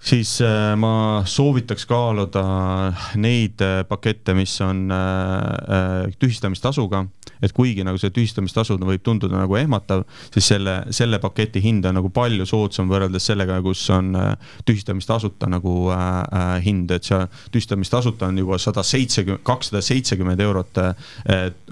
[0.01, 2.45] siis äh, ma soovitaks kaaluda
[3.17, 7.05] neid äh, pakette, mis on äh, tühistamistasuga
[7.43, 11.99] et kuigi nagu see tühistamistasu võib tunduda nagu ehmatav, siis selle, selle paketi hind on
[11.99, 17.21] nagu palju soodsam võrreldes sellega, kus on äh, tühistamistasuta nagu äh, äh, hind, et see
[17.55, 20.93] tühistamistasuta on juba sada seitsekümmend, kakssada seitsekümmend eurot äh,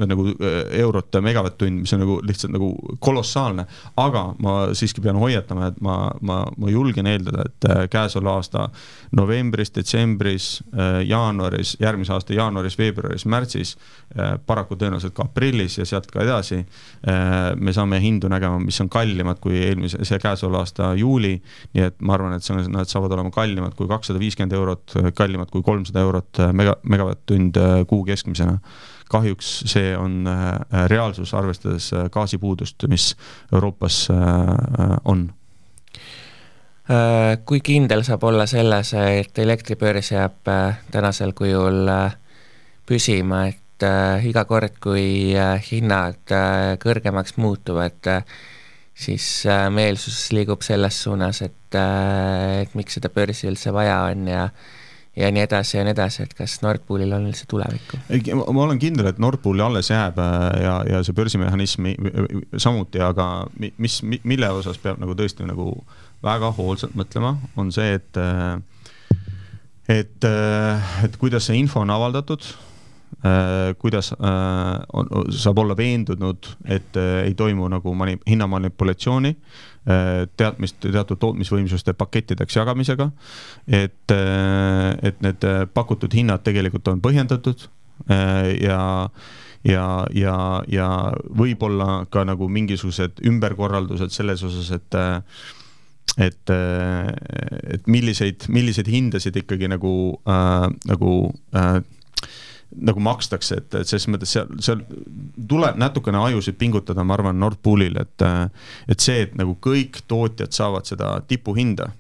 [0.07, 3.67] nagu äh, eurot megavatt-tund, mis on nagu lihtsalt nagu kolossaalne.
[3.97, 8.69] aga ma siiski pean hoiatama, et ma, ma, ma julgen eeldada, et äh, käesoleva aasta
[9.17, 10.47] novembris, detsembris,
[11.07, 13.77] jaanuaris, järgmise aasta jaanuaris, veebruaris, märtsis,
[14.47, 18.79] paraku tõenäoliselt ka aprillis aprillis ja sealt ka edasi äh, me saame hindu nägema, mis
[18.81, 21.37] on kallimad kui eelmise, see käesoleva aasta juuli.
[21.75, 24.99] nii et ma arvan, et see on, nad saavad olema kallimad kui kakssada viiskümmend eurot,
[25.17, 28.59] kallimad kui kolmsada eurot äh, mega, megavatt-tund äh, kuu keskmisena
[29.07, 30.27] kahjuks see on
[30.91, 33.13] reaalsus, arvestades gaasipuudust, mis
[33.55, 34.09] Euroopas
[35.07, 35.29] on
[37.47, 40.51] kui kindel saab olla selles, et elektribörs jääb
[40.91, 41.87] tänasel kujul
[42.91, 48.25] püsima, et et äh, iga kord, kui äh, hinnad äh, kõrgemaks muutuvad äh,,
[48.97, 54.27] siis äh, meelsus liigub selles suunas, et äh,, et miks seda börsi üldse vaja on
[54.33, 54.49] ja
[55.17, 58.01] ja nii edasi ja nii edasi, et kas Nord Poolil on üldse tulevikku?
[58.53, 61.91] ma olen kindel, et Nord Pool alles jääb äh, ja, ja see börsimehhanism
[62.57, 65.73] samuti, aga mis, mille osas peab nagu tõesti nagu
[66.25, 68.57] väga hoolsalt mõtlema, on see, et äh,
[69.89, 72.45] et, äh, et kuidas see info on avaldatud
[73.79, 74.13] kuidas
[74.93, 79.33] on, saab olla veendunud, et ei toimu nagu mani-, hinnamanipulatsiooni
[80.37, 83.09] teadmist teatud tootmisvõimsuste pakettideks jagamisega.
[83.67, 84.15] et,
[85.03, 87.67] et need pakutud hinnad tegelikult on põhjendatud
[88.61, 88.81] ja,
[89.65, 90.39] ja, ja,
[90.69, 90.89] ja
[91.39, 95.01] võib-olla ka nagu mingisugused ümberkorraldused selles osas, et
[96.17, 96.51] et,
[97.75, 99.93] et milliseid, milliseid hindasid ikkagi nagu
[100.25, 101.11] äh,, nagu
[101.53, 101.83] äh,
[102.77, 104.83] nagu makstakse, et, et selles mõttes seal, seal
[105.49, 110.53] tuleb natukene ajusid pingutada, ma arvan, Nord Poolil, et et see, et nagu kõik tootjad
[110.57, 111.91] saavad seda tipuhinda,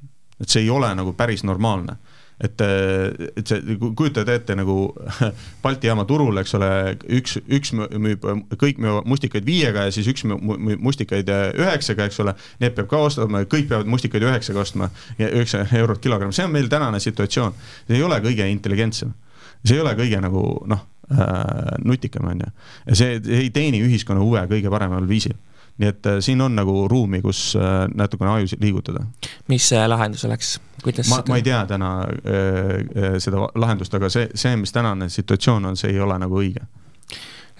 [0.40, 1.96] et see ei ole nagu päris normaalne
[2.40, 4.76] et, et see, kujutage ette nagu
[5.64, 6.70] Balti jaama turul, eks ole,
[7.18, 8.26] üks, üks müüb,
[8.60, 12.36] kõik müüvad mustikaid viiega ja siis üks müüb mustikaid üheksaga, eks ole.
[12.62, 16.52] Need peab ka ostma, kõik peavad mustikaid üheksaga ostma ja üheksa eurot kilogramm, see on
[16.52, 17.56] meil tänane situatsioon.
[17.86, 19.14] see ei ole kõige intelligentsem
[19.66, 22.54] see ei ole kõige nagu noh äh,, nutikam, on ju.
[22.86, 25.36] ja see ei teeni ühiskonna huve kõige paremal viisil
[25.78, 29.04] nii et äh, siin on nagu ruumi, kus äh, natukene ajusid liigutada.
[29.48, 34.10] mis see lahendus oleks, kuidas ma, ma ei tea täna äh, äh, seda lahendust, aga
[34.12, 36.64] see, see, mis tänane situatsioon on, see ei ole nagu õige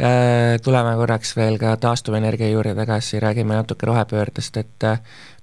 [0.01, 4.88] äh, tuleme korraks veel ka taastuvenergia juurde tagasi, räägime natuke rohepöördest, et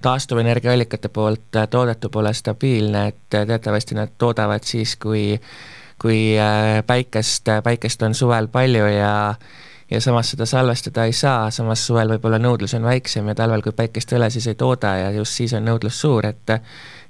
[0.02, 5.38] taastuvenergiaallikate poolt toodetu pole stabiilne, et teatavasti nad toodavad siis, kui
[6.03, 9.13] kui äh, päikest, päikest on suvel palju ja
[9.91, 13.75] ja samas seda salvestada ei saa, samas suvel võib-olla nõudlus on väiksem ja talvel, kui
[13.77, 16.57] päikest ei ole, siis ei tooda ja just siis on nõudlus suur, et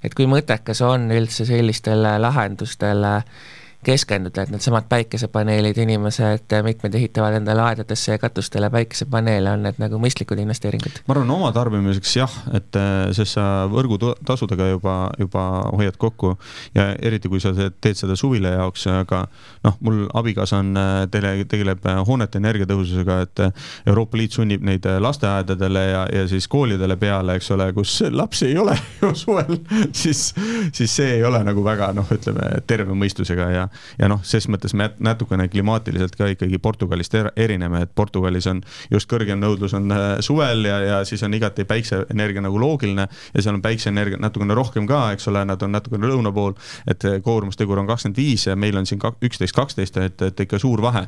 [0.03, 3.51] et kui mõttekas on üldse sellistele lahendustele äh,
[3.86, 10.00] keskenduda, et needsamad päikesepaneelid, inimesed, mitmed ehitavad endale aedadesse ja katustele päikesepaneele, on need nagu
[10.02, 11.04] mõistlikud investeeringud?
[11.08, 16.36] ma arvan, oma tarbimiseks jah, et äh, sest sa võrgutasudega juba, juba hoiad kokku
[16.76, 19.24] ja eriti, kui sa teed seda suvila jaoks, aga
[19.65, 23.46] noh, mul abikaasa on, äh, tele, tegeleb äh, hoonete energiatõhususega, et
[23.88, 28.58] Euroopa Liit sunnib neid lasteaedadele ja, ja siis koolidele peale, eks ole, kus lapsi ei
[28.62, 29.58] ole ju suvel,
[29.91, 30.30] siis,
[30.72, 33.67] siis see ei ole nagu väga noh, ütleme terve mõistusega ja
[33.99, 38.62] ja noh, ses mõttes me natukene klimaatiliselt ka ikkagi Portugalist er-, erineme, et Portugalis on
[38.91, 43.43] just kõrgem nõudlus on äh, suvel ja, ja siis on igati päikseenergia nagu loogiline ja
[43.43, 46.55] seal on päikseenergia natukene rohkem ka, eks ole, nad on natukene lõuna pool,
[46.89, 50.59] et äh, koormustegur on kakskümmend viis ja meil on siin üksteist, kaksteist, et, et ikka
[50.62, 51.07] suur vahe.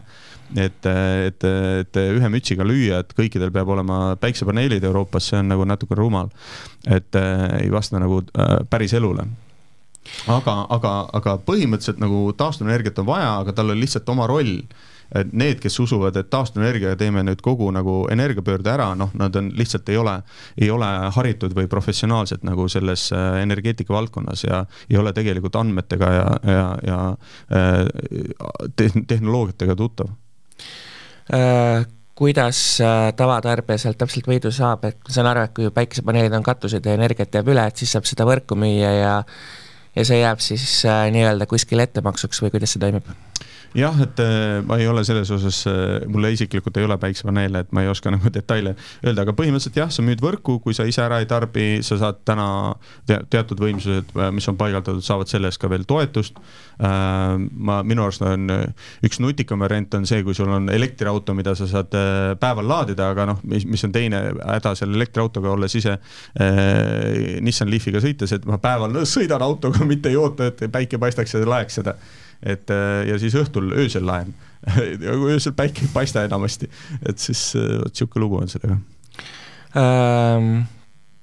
[0.56, 1.43] et, et,
[1.82, 6.30] et ühe mütsiga lüüa, et kõikidel peab olema päiksepaneelid Euroopas, see on nagu natuke rumal.
[6.86, 9.25] et äh, ei vasta nagu äh, päris elule
[10.32, 14.60] aga, aga, aga põhimõtteliselt nagu taastuvenergiat on vaja, aga tal on lihtsalt oma roll.
[15.15, 19.52] Et need, kes usuvad, et taastuvenergiaga teeme nüüd kogu nagu energiapöörde ära, noh, nad on
[19.54, 20.15] lihtsalt ei ole,
[20.58, 26.10] ei ole haritud või professionaalsed nagu selles äh, energeetika valdkonnas ja ei ole tegelikult andmetega
[26.15, 26.98] ja, ja, ja
[27.54, 30.10] äh, tehnoloogiatega tuttav.
[31.30, 36.36] Äh kuidas äh, tavatarbija sealt täpselt võidu saab, et ma saan aru, et kui päikesepaneelid
[36.38, 39.15] on katused ja energiat jääb üle, et siis saab seda võrku müüa ja
[39.96, 43.08] ja see jääb siis äh, nii-öelda kuskile ettemaksuks või kuidas see toimub?
[43.76, 47.74] Jah, et äh, ma ei ole selles osas, äh, mulle isiklikult ei ole päiksepaneele, et
[47.76, 51.04] ma ei oska nagu detaile öelda, aga põhimõtteliselt jah, sa müüd võrku, kui sa ise
[51.04, 52.48] ära ei tarbi, sa saad täna
[53.08, 56.40] te teatud võimsused, äh, mis on paigaldatud, saavad selle eest ka veel toetust.
[56.76, 58.50] ma, minu arust on
[59.06, 61.94] üks nutikam variant on see, kui sul on elektriauto, mida sa saad
[62.40, 67.72] päeval laadida, aga noh, mis, mis on teine häda selle elektriautoga, olles ise eh, Nissan
[67.72, 71.80] Leafiga sõites, et ma päeval sõidan autoga, mitte ei oota, et päike paistaks ja laeks
[71.80, 71.96] seda
[72.46, 74.34] et äh, ja siis õhtul öösel laen
[75.34, 76.70] öösel päike ei paista enamasti,
[77.06, 78.78] et siis äh, vot sihuke lugu on sellega
[79.78, 80.66] ähm,.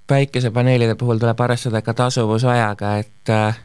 [0.07, 3.61] päikesepaneelide puhul tuleb arvestada ka tasuvusajaga, et äh,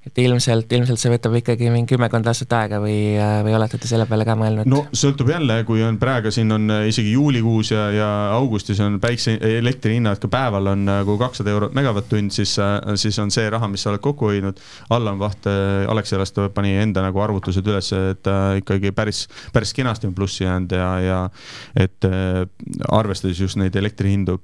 [0.00, 3.12] et ilmselt, ilmselt see võtab ikkagi mingi kümmekond aastat aega või,
[3.44, 4.68] või olete te selle peale ka mõelnud?
[4.70, 8.08] no sõltub jälle, kui on praegu siin on isegi juulikuus ja, ja
[8.38, 12.56] augustis on päikse, elektri hinnad ka päeval on nagu kakssada eurot megavatt-tund, siis,
[13.02, 14.60] siis on see raha, mis sa oled kokku hoidnud.
[14.96, 18.30] Allan Vaht Alexelast pani enda nagu arvutused üles, et
[18.62, 21.20] ikkagi päris, päris kenasti on plussi jäänud ja, ja
[21.76, 22.08] et
[22.88, 24.40] arvestades just neid elektrihindu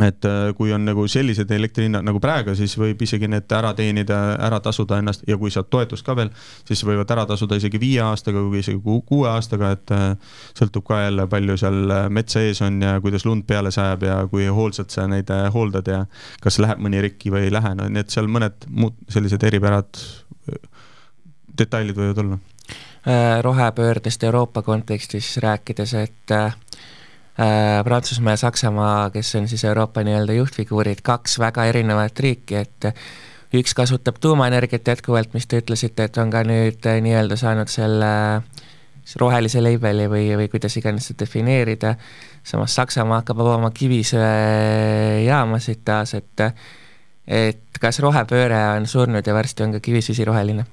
[0.00, 4.18] et äh, kui on nagu sellised elektrihinnad nagu praegu, siis võib isegi need ära teenida,
[4.44, 6.30] ära tasuda ennast ja kui saad toetust ka veel,
[6.68, 11.00] siis võivad ära tasuda isegi viie aastaga, kui isegi kuue aastaga, et äh, sõltub ka
[11.06, 14.92] jälle, palju seal äh, metsa ees on ja kuidas lund peale sajab ja kui hoolsalt
[14.92, 16.02] sa neid hooldad ja
[16.44, 20.04] kas läheb mõni rikki või ei lähe, no nii et seal mõned muud sellised eripärad
[21.56, 22.42] detailid võivad olla?
[23.42, 26.32] rohepöördest Euroopa kontekstis rääkides, et
[27.84, 32.84] Prantsusmaa ja Saksamaa, kes on siis Euroopa nii-öelda juhtfiguurid, kaks väga erinevat riiki, et
[33.56, 38.40] üks kasutab tuumaenergiat jätkuvalt, mis te ütlesite, et on ka nüüd äh, nii-öelda saanud selle
[39.20, 41.94] rohelise label'i või, või kuidas iganes seda defineerida,
[42.44, 46.40] samas Saksamaa hakkab avama kivisöejaamasid taas, et
[47.26, 50.64] et kas rohepööre on surnud ja varsti on ka kivisüsi roheline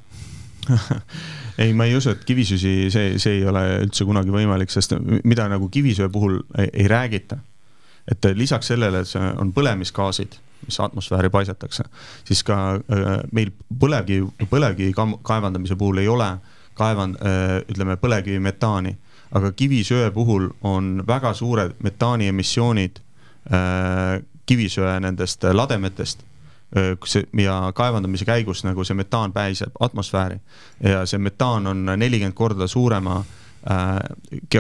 [1.62, 5.48] ei, ma ei usu, et kivisüsi, see, see ei ole üldse kunagi võimalik, sest mida
[5.52, 7.40] nagu kivisöe puhul ei, ei räägita,
[8.12, 11.84] et lisaks sellele, et see on põlemisgaasid mis atmosfääri paisatakse,
[12.24, 16.30] siis ka äh, meil põlevkivi, põlevkivi kaevandamise puhul ei ole
[16.80, 18.96] kaevan-, äh, ütleme põlevkivimetaani,
[19.36, 23.02] aga kivisöe puhul on väga suured metaani emissioonid
[23.52, 26.24] äh, kivisöe nendest lademetest
[27.44, 30.40] ja kaevandamise käigus nagu see metaan pääseb atmosfääri
[30.84, 33.24] ja see metaan on nelikümmend korda suurema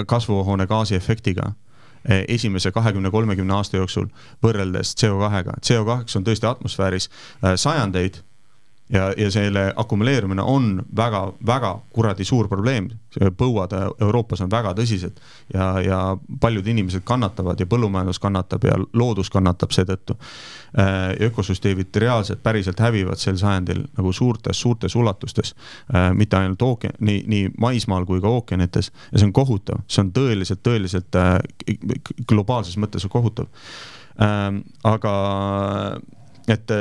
[0.05, 1.53] kasvuhoonegaasi efektiga
[2.09, 4.09] Eh, esimese kahekümne, kolmekümne aasta jooksul
[4.43, 5.53] võrreldes CO2-ga.
[5.63, 7.07] CO2 on tõesti atmosfääris
[7.55, 8.17] sajandeid
[8.93, 12.89] ja, ja selle akumuleerumine on väga-väga kuradi suur probleem.
[13.37, 13.69] põuad
[14.01, 15.19] Euroopas on väga tõsised
[15.53, 15.97] ja, ja
[16.41, 20.15] paljud inimesed kannatavad ja põllumajandus kannatab ja loodus kannatab seetõttu.
[20.79, 25.53] Äh, ökosüsteemid reaalselt päriselt hävivad sel sajandil nagu suurtes-suurtes ulatustes,
[25.93, 30.01] äh, mitte ainult ookean, nii, nii maismaal kui ka ookeanites ja see on kohutav, see
[30.01, 31.37] on tõeliselt, tõeliselt äh,
[32.29, 33.47] globaalses mõttes kohutav.
[34.83, 35.11] aga
[36.47, 36.71] et,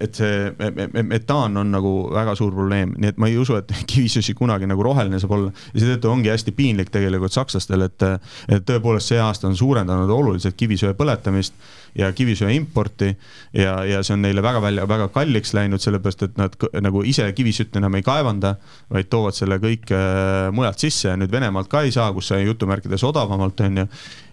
[0.00, 0.72] et see
[1.04, 4.84] metaan on nagu väga suur probleem, nii et ma ei usu, et kivisüsi kunagi nagu
[4.84, 5.52] roheline saab olla.
[5.74, 8.06] ja seetõttu ongi hästi piinlik tegelikult sakslastel, et,
[8.48, 11.56] et tõepoolest see aasta on suurendanud oluliselt kivisöe põletamist
[11.94, 13.12] ja kivisöe importi
[13.52, 17.26] ja, ja see on neile väga välja, väga kalliks läinud, sellepärast et nad nagu ise
[17.36, 18.54] kivisütt enam ei kaevanda,
[18.92, 22.44] vaid toovad selle kõik äh, mujalt sisse ja nüüd Venemaalt ka ei saa, kus sai
[22.44, 23.86] jutumärkides odavamalt, on ju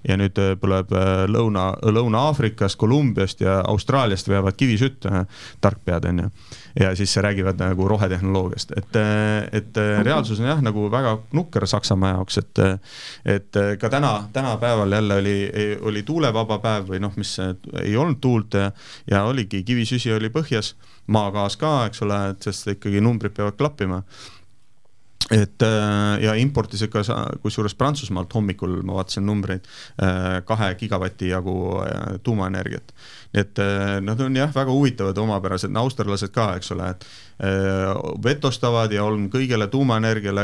[0.07, 5.05] ja nüüd äh, tuleb äh, Lõuna, Lõuna-Aafrikast, Kolumbiast ja Austraaliast veavad kivisütt,
[5.61, 6.33] tarkpead on ju.
[6.79, 12.15] Ja siis räägivad nagu rohetehnoloogiast, et, äh, et reaalsus on jah, nagu väga nukker Saksamaa
[12.15, 12.63] jaoks, et
[13.25, 15.37] et ka täna, tänapäeval jälle oli,
[15.81, 17.37] oli tuulevaba päev või noh, mis
[17.83, 18.71] ei olnud tuult ja,
[19.11, 20.75] ja oligi, kivisüsi oli põhjas,
[21.11, 24.01] maagaas ka, eks ole, sest ikkagi numbrid peavad klappima
[25.29, 27.03] et äh, ja importis ikka
[27.43, 29.67] kusjuures Prantsusmaalt hommikul ma vaatasin numbreid
[30.01, 31.55] äh, kahe gigavati jagu
[31.85, 32.93] äh, tuumaenergiat.
[33.33, 33.59] et
[34.03, 37.05] nad on jah, väga huvitavad, omapärased, austerlased ka, eks ole, et
[38.25, 40.43] vetostavad ja on kõigele tuumaenergiale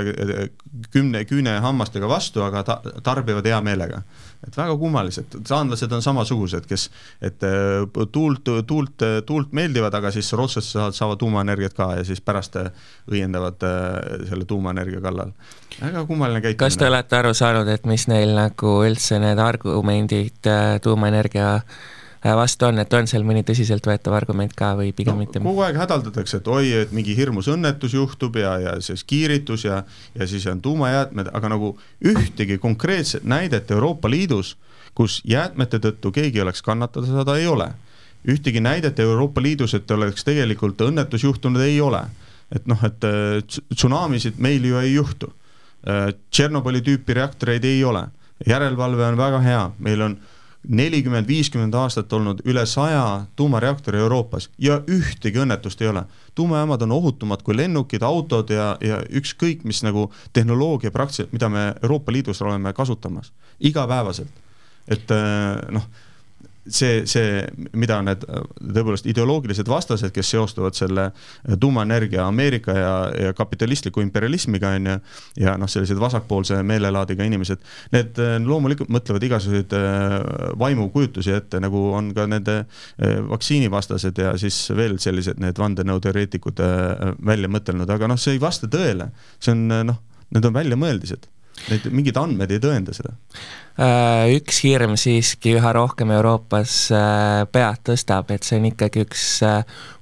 [0.93, 3.99] kümne küünehammastega vastu, aga ta, tarbivad hea meelega
[4.45, 6.87] et väga kummalised, taanlased on samasugused, kes,
[7.21, 12.21] et äh, tuult, tuult, tuult meeldivad, aga siis rootslased saavad, saavad tuumaenergiat ka ja siis
[12.21, 12.71] pärast äh,
[13.11, 15.33] õiendavad äh, selle tuumaenergia kallal.
[15.81, 16.63] väga kummaline käitumine.
[16.65, 20.51] kas te olete aru saanud, et mis neil nagu üldse need argumendid
[20.83, 21.85] tuumaenergia äh,
[22.23, 25.41] vastu on, et on seal mõni tõsiseltvõetav argument ka või pigem no, mitte?
[25.43, 29.83] kogu aeg hädaldatakse, et oi, et mingi hirmus õnnetus juhtub ja, ja siis kiiritus ja,
[30.17, 34.55] ja siis on tuumajäätmed, aga nagu ühtegi konkreetset näidet Euroopa Liidus,
[34.97, 37.69] kus jäätmete tõttu keegi oleks kannatada saada, ei ole.
[38.27, 42.01] ühtegi näidet Euroopa Liidus, et oleks tegelikult õnnetus juhtunud, ei ole.
[42.51, 43.43] et noh, et äh,
[43.75, 45.33] tsunamisid meil ju ei juhtu.
[45.87, 48.05] Äh, Tšernobõli tüüpi reaktoreid ei ole,
[48.47, 50.17] järelevalve on väga hea, meil on
[50.67, 56.03] nelikümmend, viiskümmend aastat olnud üle saja tuumareaktori Euroopas ja ühtegi õnnetust ei ole.
[56.35, 61.73] tuumajaamad on ohutumad kui lennukid, autod ja, ja ükskõik mis nagu tehnoloogia praktiliselt, mida me
[61.81, 64.29] Euroopa Liidus oleme kasutamas igapäevaselt.
[64.87, 65.09] et
[65.71, 65.83] noh
[66.73, 67.41] see, see,
[67.77, 71.09] mida need tõepoolest ideoloogilised vastased, kes seostuvad selle
[71.59, 72.93] tuumaenergia Ameerika ja,
[73.27, 74.97] ja kapitalistliku imperialismiga, on ju,
[75.43, 77.63] ja noh, sellised vasakpoolse meelelaadiga inimesed,
[77.95, 80.17] need loomulikult mõtlevad igasuguseid äh,
[80.59, 86.61] vaimukujutlusi ette, nagu on ka nende äh, vaktsiinivastased ja siis veel sellised need vandenõuteoreetikud
[87.25, 89.11] välja mõtelnud, aga noh, see ei vasta tõele.
[89.39, 90.03] see on noh,
[90.33, 91.27] need on väljamõeldised
[91.67, 93.15] Need mingid andmed ei tõenda seda?
[93.77, 99.25] Äh, üks hirm siiski üha rohkem Euroopas äh, pead tõstab, et see on ikkagi üks
[99.45, 99.59] äh,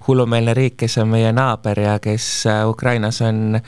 [0.08, 3.60] hullumeelne riik, kes on meie naaber ja kes Ukrainas on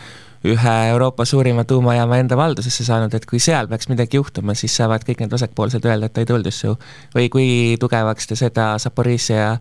[0.48, 5.04] ühe Euroopa suurima tuumajaama enda valdusesse saanud, et kui seal peaks midagi juhtuma, siis saavad
[5.04, 6.76] kõik need vasakpoolsed öelda, et ei tulnud just su.
[7.12, 7.50] või kui
[7.82, 9.58] tugevaks te seda Zaporižžja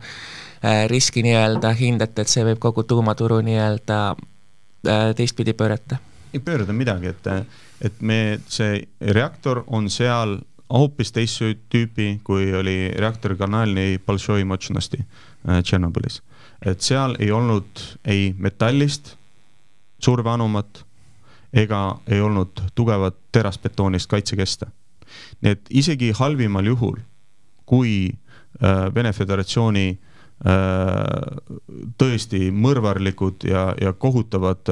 [0.93, 4.01] riski nii-öelda hindate, et see võib kogu tuumaturu nii-öelda
[5.19, 5.99] teistpidi pöörata?
[6.31, 7.33] ei pöörata midagi, et
[7.81, 10.39] et me, see reaktor on seal
[10.73, 16.23] hoopis teist tüüpi, kui oli reaktori kanaalini Bolšoi Motšnosti äh, Tšernobõlis.
[16.62, 19.17] et seal ei olnud ei metallist
[19.99, 20.85] surveanumat
[21.53, 24.66] ega ei olnud tugevat terasbetoonist kaitsekeste.
[25.41, 26.99] nii et isegi halvimal juhul,
[27.66, 29.99] kui äh, Vene Föderatsiooni äh,
[31.99, 34.66] tõesti mõrvarlikud ja, ja kohutavad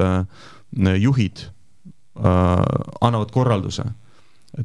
[0.99, 1.54] juhid
[2.15, 3.83] annavad korralduse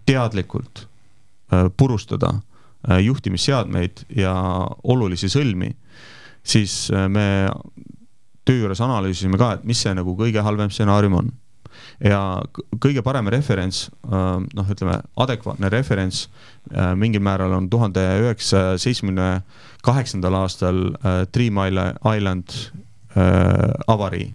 [0.07, 0.87] teadlikult
[1.53, 2.35] äh, purustada
[2.91, 4.35] äh, juhtimisseadmeid ja
[4.83, 5.73] olulisi sõlmi,
[6.43, 7.27] siis äh, me
[8.45, 11.33] töö juures analüüsisime ka, et mis see nagu kõige halvem stsenaarium on
[12.05, 12.21] ja
[12.83, 16.27] kõige parem referents, äh, noh, ütleme adekvaatne referents
[16.73, 19.43] äh, mingil määral on tuhande üheksasaja seitsmekümne
[19.87, 22.71] kaheksandal aastal äh, Mile Island
[23.91, 24.33] avarii.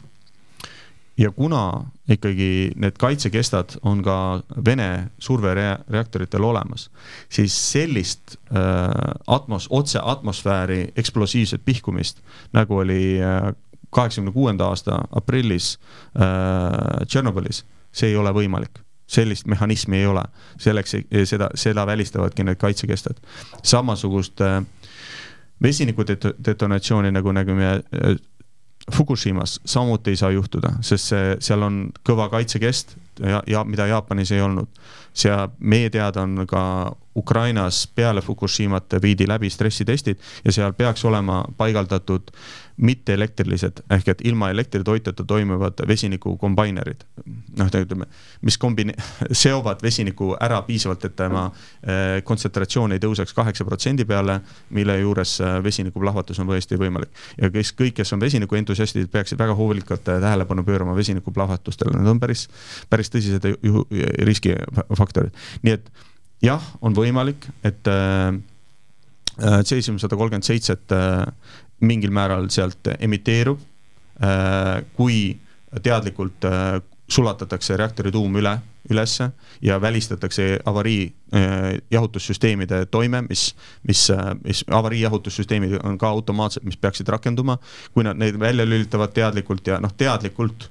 [1.18, 6.90] ja kuna ikkagi need kaitsekestad on ka Vene survereaktoritel olemas,
[7.30, 8.36] siis sellist
[9.28, 12.22] atmos-, otse atmosfääri eksplosiivset pihkumist,
[12.54, 13.18] nagu oli
[13.96, 15.76] kaheksakümne kuuenda aasta aprillis
[16.20, 17.64] äh, Tšernobõlis,
[17.96, 20.24] see ei ole võimalik sellist mehhanismi ei ole,
[20.58, 20.96] selleks,
[21.30, 23.20] seda, seda välistavadki need kaitsekestad.
[23.64, 24.64] samasugust äh,
[25.62, 26.06] vesiniku
[26.46, 28.16] detonatsiooni, nagu nägime äh,
[28.94, 34.32] Fukushimas, samuti ei saa juhtuda, sest see, seal on kõva kaitsekest ja, ja mida Jaapanis
[34.32, 34.70] ei olnud.
[35.16, 41.46] seal meie teada on ka Ukrainas peale Fukushimat viidi läbi stressitestid ja seal peaks olema
[41.58, 42.32] paigaldatud
[42.78, 47.06] mitteelektrilised ehk et ilma elektritoitjata toimivad vesiniku kombainerid.
[47.58, 48.08] noh, ütleme,
[48.42, 48.96] mis kombine-,
[49.44, 51.46] seovad vesiniku ära piisavalt, et tema
[51.84, 54.40] eh, kontsentratsioon ei tõuseks kaheksa protsendi peale,
[54.76, 57.14] mille juures eh, vesiniku plahvatus on tõesti võimalik.
[57.42, 61.96] ja kes kõik, kes on vesiniku entusiastid, peaksid väga hoolikalt eh, tähelepanu pöörama vesiniku plahvatustele,
[61.96, 62.50] need on päris,
[62.90, 63.48] päris tõsised
[64.28, 65.32] riskifaktorid,
[65.64, 65.90] nii et
[66.44, 68.36] jah, on võimalik, et äh,
[69.68, 71.24] cesium sada kolmkümmend seitset äh,
[71.82, 73.60] mingil määral sealt emiteerub,
[74.24, 75.38] äh, kui
[75.84, 76.46] teadlikult
[77.12, 78.54] sulatatakse reaktori tuum üle,
[78.90, 79.28] ülesse
[79.62, 81.10] ja välistatakse avarii
[81.92, 83.50] jahutussüsteemide toime, mis,
[83.84, 84.06] mis,
[84.44, 87.58] mis avarii jahutussüsteemid on ka automaatsed, mis peaksid rakenduma.
[87.94, 90.70] kui nad neid välja lülitavad teadlikult ja noh, teadlikult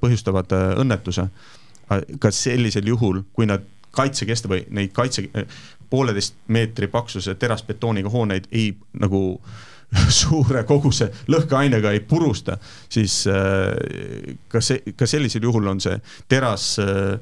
[0.00, 1.28] põhjustavad õnnetuse,
[2.18, 3.62] ka sellisel juhul, kui nad
[3.92, 5.26] kaitsekeste või neid kaitse,
[5.90, 9.40] pooleteist meetri paksuse terasbetooniga hooneid ei nagu
[10.22, 12.56] suure koguse lõhkeainega ei purusta,
[12.92, 15.98] siis äh, ka see, ka sellisel juhul on see
[16.30, 17.16] teras äh,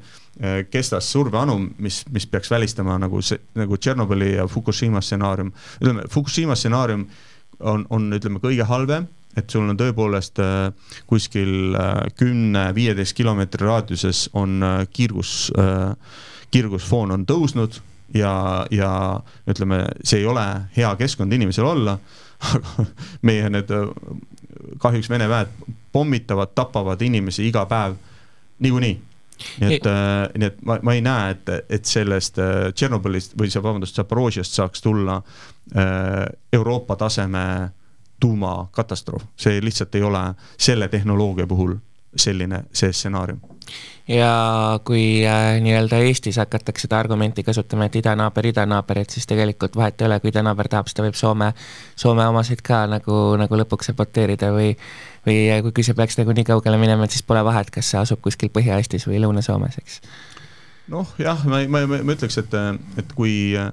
[0.71, 5.51] kestas surveanum, mis, mis peaks välistama nagu see, nagu Tšernobõli ja Fukushima stsenaarium.
[5.81, 7.07] ütleme, Fukushima stsenaarium
[7.59, 11.75] on, on, ütleme, kõige halvem et sul on tõepoolest äh, kuskil
[12.19, 14.59] kümne-viieteist kilomeetri raadiuses on
[14.91, 15.51] kiirgus
[16.51, 17.77] kiirgusfoon on tõusnud
[18.15, 18.33] ja,
[18.71, 18.91] ja
[19.49, 20.43] ütleme, see ei ole
[20.75, 21.95] hea keskkond inimesel olla,
[22.41, 22.85] aga
[23.27, 23.71] meie need
[24.81, 25.47] kahjuks Vene väed
[25.91, 27.95] pommitavad, tapavad inimesi iga päev
[28.59, 29.01] niikuinii.
[29.59, 33.49] Nii et, äh, nii et ma, ma ei näe, et, et sellest äh, Tšernobõlist või
[33.49, 37.45] see, vabandust, Zaporožiast saaks tulla äh, Euroopa taseme
[38.21, 40.21] tuumakatastroof, see lihtsalt ei ole
[40.61, 41.73] selle tehnoloogia puhul
[42.15, 43.41] selline see stsenaarium
[44.07, 49.75] ja kui äh, nii-öelda Eestis hakatakse seda argumenti kasutama, et idanaaber, idanaaber, et siis tegelikult
[49.77, 51.51] vahet ei ole, kui idanaaber tahab, siis ta võib Soome,
[51.95, 54.73] Soome omasid ka nagu, nagu lõpuks saboteerida või
[55.25, 57.99] või kui, kui see peaks nagu nii kaugele minema, et siis pole vahet, kas see
[58.01, 59.99] asub kuskil Põhja-Eestis või Lõuna-Soomes, eks.
[60.91, 62.55] Noh, jah, ma, ma, ma, ma ütleks, et,
[62.99, 63.69] et kui äh,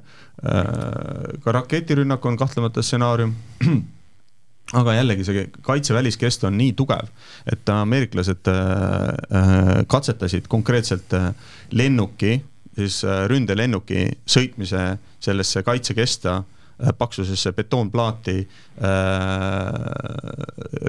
[1.44, 3.32] ka raketirünnak on kahtlemata stsenaarium
[4.77, 7.09] aga jällegi see kaitseväliskest on nii tugev,
[7.49, 8.61] et ameeriklased äh,
[9.41, 11.33] äh, katsetasid konkreetselt äh,
[11.73, 12.39] lennuki,
[12.79, 14.83] siis ründelennuki sõitmise
[15.25, 16.43] sellesse kaitsekesta
[16.95, 18.37] paksusesse betoonplaati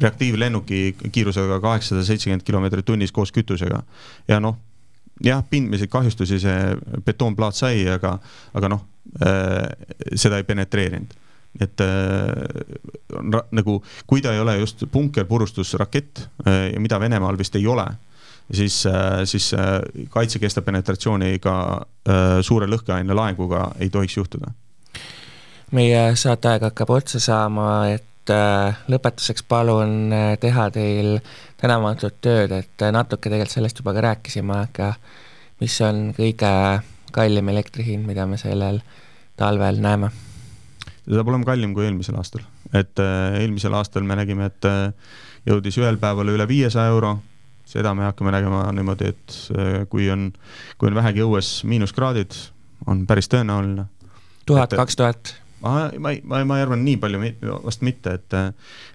[0.03, 3.81] reaktiivlennuki kiirusega kaheksasada seitsekümmend kilomeetrit tunnis koos kütusega.
[4.27, 4.59] ja noh,
[5.25, 6.77] jah, pindmiseid kahjustusi see
[7.07, 8.19] betoonplaat sai, aga,
[8.53, 8.85] aga noh,
[10.13, 11.17] seda ei penetreerinud
[11.57, 17.67] et äh, nagu, kui ta ei ole just punkerpurustusrakett äh, ja mida Venemaal vist ei
[17.67, 17.85] ole,
[18.51, 21.55] siis äh,, siis äh, kaitsekesta penetratsiooniga
[22.09, 24.53] äh, suure lõhkeaine laenguga ei tohiks juhtuda.
[25.71, 31.19] meie saateaeg hakkab otsa saama, et äh, lõpetuseks palun äh, teha teil
[31.57, 34.93] tänamatut tööd, et äh, natuke tegelikult sellest juba ka rääkisime, aga
[35.59, 36.55] mis on kõige
[37.11, 38.81] kallim elektri hind, mida me sellel
[39.37, 40.11] talvel näeme
[41.09, 44.93] ta saab olema kallim kui eelmisel aastal, et äh, eelmisel aastal me nägime, et äh,
[45.49, 47.15] jõudis ühel päeval üle viiesaja euro,
[47.69, 50.29] seda me hakkame nägema niimoodi, et äh, kui on,
[50.77, 52.37] kui on vähegi õues miinuskraadid,
[52.87, 53.89] on päris tõenäoline.
[54.45, 55.33] tuhat, kaks tuhat?
[55.65, 57.19] ma, ma ei, ma, ma ei arva nii palju
[57.65, 58.37] vast mitte, et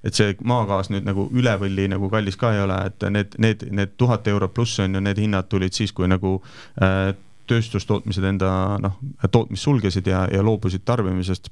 [0.06, 3.66] et see maagaas nüüd nagu üle võlli nagu kallis ka ei ole, et need, need,
[3.74, 6.38] need tuhat eurot pluss on ju, need hinnad tulid siis, kui nagu
[6.78, 7.10] äh,
[7.50, 8.96] tööstustootmised enda noh,
[9.28, 11.50] tootmist sulgesid ja, ja loobusid tarbimisest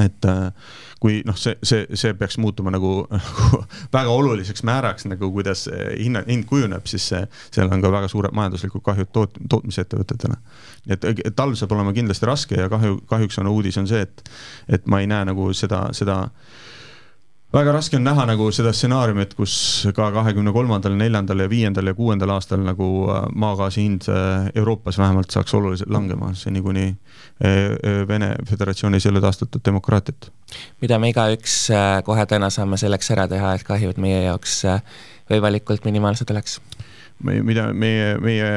[0.00, 3.60] et äh, kui noh, see, see, see peaks muutuma nagu, nagu
[3.96, 7.22] väga oluliseks määraks nagu kuidas hinna, hind kujuneb, siis see,
[7.54, 10.38] seal on ka väga suured majanduslikud kahjud toot-, tootmisettevõtetele.
[10.88, 14.30] et, talv saab olema kindlasti raske ja kahju, kahjuks on uudis on see, et,
[14.78, 16.24] et ma ei näe nagu seda, seda
[17.54, 19.54] väga raske on näha nagu seda stsenaariumit, kus
[19.94, 24.98] ka kahekümne kolmandal, neljandal ja viiendal ja kuuendal aastal nagu äh, maagaasi hind äh, Euroopas
[24.98, 30.30] vähemalt saaks oluliselt langema, seni kuni äh, Vene Föderatsioonis ei ole taastatud demokraatiat.
[30.82, 31.68] mida me igaüks
[32.04, 34.62] kohe täna saame selleks ära teha, et kahjud meie jaoks
[35.30, 36.60] võimalikult minimaalsed oleks?
[37.24, 38.48] Mida meie, meie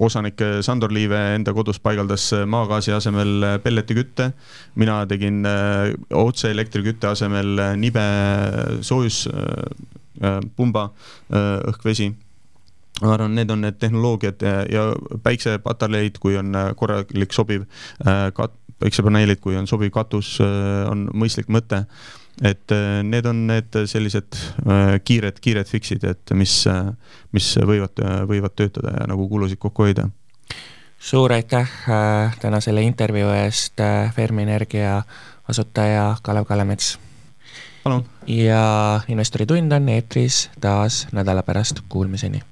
[0.00, 4.32] osanik Sandor Liive enda kodus paigaldas maagaasi asemel pelletikütte.
[4.74, 8.00] mina tegin äh, otse elektrikütte asemel nibe
[8.80, 10.90] soojuspumba äh,
[11.36, 12.14] äh, õhk-vesi
[13.00, 17.62] ma arvan, need on need tehnoloogiad ja, ja päiksepatareid, kui on korralik sobiv
[18.36, 20.40] kat-, päiksepaneelid, kui on sobiv katus,
[20.90, 21.86] on mõistlik mõte
[22.42, 26.88] et äh, need on need sellised äh, kiired, kiired fix'id, et mis, äh,
[27.36, 30.08] mis võivad, võivad töötada ja nagu kulusid kokku hoida.
[30.98, 31.68] suur aitäh
[32.40, 33.80] täna selle intervjuu eest,
[34.14, 35.02] Fermi Energia
[35.48, 36.98] asutaja Kalev Kalemets.
[37.84, 38.04] palun.
[38.26, 42.42] ja Investori tund on eetris taas nädala pärast, kuulmiseni